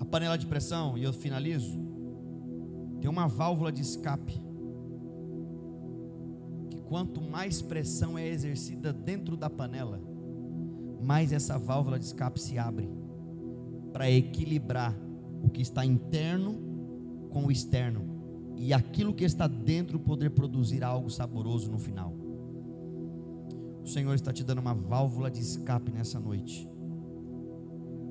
A 0.00 0.04
panela 0.04 0.36
de 0.36 0.46
pressão, 0.46 0.96
e 0.96 1.04
eu 1.04 1.12
finalizo, 1.12 1.78
tem 3.00 3.08
uma 3.08 3.26
válvula 3.26 3.70
de 3.70 3.82
escape 3.82 4.50
quanto 6.90 7.22
mais 7.22 7.62
pressão 7.62 8.18
é 8.18 8.26
exercida 8.26 8.92
dentro 8.92 9.36
da 9.36 9.48
panela, 9.48 10.02
mais 11.00 11.32
essa 11.32 11.56
válvula 11.56 11.96
de 12.00 12.04
escape 12.04 12.40
se 12.40 12.58
abre 12.58 12.90
para 13.92 14.10
equilibrar 14.10 14.98
o 15.40 15.48
que 15.48 15.62
está 15.62 15.86
interno 15.86 17.28
com 17.30 17.46
o 17.46 17.52
externo 17.52 18.09
e 18.62 18.74
aquilo 18.74 19.14
que 19.14 19.24
está 19.24 19.46
dentro 19.46 19.98
poder 19.98 20.32
produzir 20.32 20.84
algo 20.84 21.08
saboroso 21.08 21.72
no 21.72 21.78
final. 21.78 22.14
O 23.82 23.86
Senhor 23.86 24.14
está 24.14 24.34
te 24.34 24.44
dando 24.44 24.58
uma 24.58 24.74
válvula 24.74 25.30
de 25.30 25.40
escape 25.40 25.90
nessa 25.90 26.20
noite. 26.20 26.68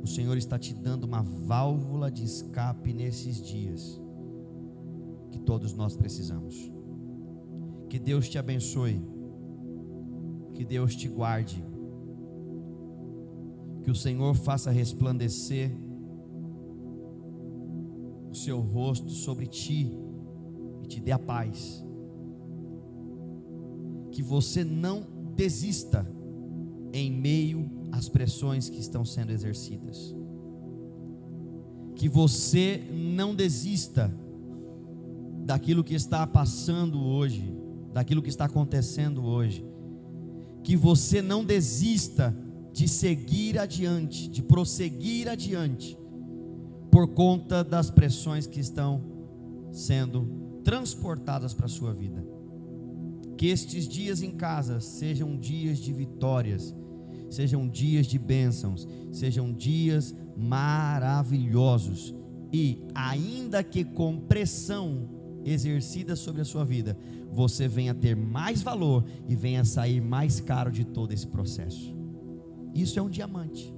O 0.02 0.08
Senhor 0.08 0.36
está 0.38 0.58
te 0.58 0.74
dando 0.74 1.04
uma 1.04 1.22
válvula 1.22 2.10
de 2.10 2.24
escape 2.24 2.92
nesses 2.94 3.40
dias 3.40 4.02
que 5.30 5.38
todos 5.38 5.76
nós 5.76 5.96
precisamos. 5.96 6.72
Que 7.88 8.00
Deus 8.00 8.28
te 8.28 8.40
abençoe. 8.40 9.00
Que 10.56 10.66
Deus 10.66 10.96
te 10.96 11.08
guarde. 11.08 11.64
Que 13.84 13.92
o 13.92 13.96
Senhor 13.96 14.34
faça 14.34 14.72
resplandecer 14.72 15.72
o 18.32 18.34
seu 18.34 18.60
rosto 18.60 19.12
sobre 19.12 19.46
ti 19.46 20.09
te 20.90 21.00
dê 21.00 21.12
a 21.12 21.20
paz. 21.20 21.86
Que 24.12 24.22
você 24.22 24.64
não 24.64 25.06
desista 25.36 26.06
em 26.92 27.12
meio 27.12 27.70
às 27.92 28.10
pressões 28.10 28.68
que 28.68 28.80
estão 28.80 29.06
sendo 29.06 29.32
exercidas. 29.32 30.16
Que 31.96 32.10
você 32.10 32.82
não 32.92 33.36
desista 33.36 34.14
daquilo 35.46 35.84
que 35.84 35.94
está 35.94 36.26
passando 36.26 37.00
hoje, 37.00 37.54
daquilo 37.94 38.22
que 38.22 38.30
está 38.30 38.46
acontecendo 38.46 39.24
hoje. 39.24 39.66
Que 40.64 40.76
você 40.76 41.22
não 41.22 41.46
desista 41.46 42.36
de 42.74 42.88
seguir 42.88 43.58
adiante, 43.58 44.30
de 44.30 44.42
prosseguir 44.42 45.28
adiante, 45.28 45.98
por 46.92 47.08
conta 47.10 47.64
das 47.64 47.90
pressões 47.90 48.48
que 48.48 48.60
estão 48.60 49.02
sendo 49.72 50.39
transportadas 50.64 51.54
para 51.54 51.66
a 51.66 51.70
sua 51.70 51.94
vida. 51.94 52.26
Que 53.38 53.48
estes 53.48 53.88
dias 53.88 54.22
em 54.22 54.32
casa 54.32 54.80
sejam 54.80 55.38
dias 55.38 55.80
de 55.80 55.94
vitórias, 55.94 56.76
sejam 57.30 57.68
dias 57.68 58.06
de 58.06 58.20
bênçãos, 58.20 58.88
sejam 59.12 59.54
dias 59.54 60.14
maravilhosos. 60.36 62.14
E, 62.52 62.84
ainda 62.94 63.64
que 63.64 63.84
com 63.84 64.20
pressão 64.20 65.10
exercida 65.46 66.16
sobre 66.16 66.42
a 66.42 66.46
sua 66.46 66.66
vida, 66.66 66.98
você 67.32 67.68
venha 67.68 67.94
ter 67.94 68.16
mais 68.16 68.62
valor 68.62 69.06
e 69.28 69.36
venha 69.36 69.64
sair 69.64 70.02
mais 70.02 70.40
caro 70.40 70.72
de 70.72 70.84
todo 70.84 71.12
esse 71.12 71.28
processo. 71.28 71.96
Isso 72.74 73.00
é 73.00 73.02
um 73.02 73.10
diamante. 73.10 73.74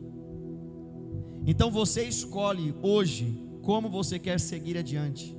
Então 1.46 1.72
você 1.72 2.04
escolhe 2.04 2.74
hoje 2.82 3.48
como 3.62 3.90
você 3.90 4.20
quer 4.20 4.40
seguir 4.40 4.78
adiante. 4.78 5.36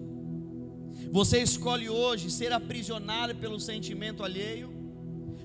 Você 1.10 1.42
escolhe 1.42 1.88
hoje 1.88 2.30
ser 2.30 2.52
aprisionado 2.52 3.34
pelo 3.36 3.58
sentimento 3.58 4.22
alheio. 4.22 4.72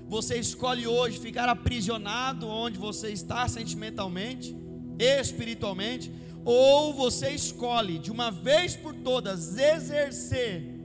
Você 0.08 0.38
escolhe 0.38 0.86
hoje 0.86 1.18
ficar 1.18 1.48
aprisionado 1.48 2.46
onde 2.46 2.78
você 2.78 3.10
está 3.10 3.46
sentimentalmente, 3.46 4.56
espiritualmente, 4.98 6.10
ou 6.44 6.94
você 6.94 7.30
escolhe 7.30 7.98
de 7.98 8.10
uma 8.10 8.30
vez 8.30 8.74
por 8.74 8.94
todas 8.94 9.58
exercer 9.58 10.78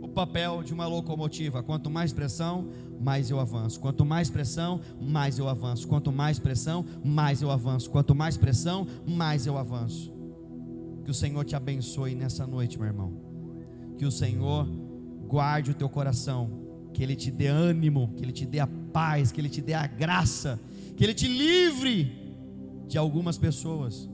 o 0.00 0.08
papel 0.08 0.62
de 0.62 0.72
uma 0.72 0.86
locomotiva. 0.86 1.60
Quanto 1.60 1.90
mais 1.90 2.12
pressão, 2.12 2.70
mais 3.00 3.30
eu 3.30 3.40
avanço. 3.40 3.80
Quanto 3.80 4.04
mais 4.04 4.30
pressão, 4.30 4.80
mais 5.00 5.40
eu 5.40 5.48
avanço. 5.48 5.88
Quanto 5.88 6.12
mais 6.12 6.38
pressão, 6.38 6.84
mais 7.04 7.42
eu 7.42 7.50
avanço. 7.50 7.90
Quanto 7.90 8.14
mais 8.14 8.36
pressão, 8.36 8.86
mais 9.04 9.44
eu 9.44 9.58
avanço. 9.58 10.13
Que 11.04 11.10
o 11.10 11.14
Senhor 11.14 11.44
te 11.44 11.54
abençoe 11.54 12.14
nessa 12.14 12.46
noite, 12.46 12.78
meu 12.78 12.86
irmão. 12.86 13.12
Que 13.98 14.06
o 14.06 14.10
Senhor 14.10 14.66
guarde 15.28 15.70
o 15.70 15.74
teu 15.74 15.88
coração. 15.88 16.50
Que 16.92 17.02
Ele 17.02 17.14
te 17.14 17.30
dê 17.30 17.46
ânimo. 17.46 18.12
Que 18.16 18.24
Ele 18.24 18.32
te 18.32 18.46
dê 18.46 18.60
a 18.60 18.66
paz. 18.66 19.30
Que 19.30 19.40
Ele 19.40 19.48
te 19.48 19.60
dê 19.60 19.74
a 19.74 19.86
graça. 19.86 20.58
Que 20.96 21.04
Ele 21.04 21.14
te 21.14 21.28
livre 21.28 22.24
de 22.88 22.98
algumas 22.98 23.36
pessoas 23.36 24.08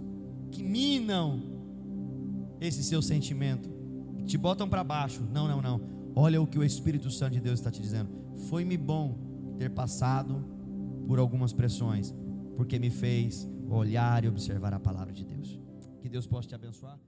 que 0.51 0.63
minam 0.63 1.43
esse 2.61 2.83
seu 2.83 3.01
sentimento. 3.01 3.71
Te 4.27 4.37
botam 4.37 4.69
para 4.69 4.85
baixo. 4.85 5.23
Não, 5.33 5.47
não, 5.47 5.63
não. 5.63 5.81
Olha 6.15 6.41
o 6.41 6.47
que 6.47 6.59
o 6.59 6.65
Espírito 6.65 7.11
Santo 7.11 7.35
de 7.35 7.41
Deus 7.41 7.59
está 7.59 7.71
te 7.71 7.81
dizendo. 7.81 8.11
Foi-me 8.49 8.77
bom 8.77 9.17
ter 9.59 9.71
passado 9.71 10.45
por 11.07 11.19
algumas 11.19 11.53
pressões, 11.53 12.15
porque 12.57 12.79
me 12.79 12.91
fez 12.91 13.49
olhar 13.69 14.25
e 14.25 14.29
observar 14.29 14.75
a 14.75 14.81
palavra 14.81 15.13
de 15.13 15.25
Deus. 15.25 15.60
Que 16.01 16.09
Deus 16.09 16.27
possa 16.27 16.49
te 16.49 16.55
abençoar. 16.55 16.99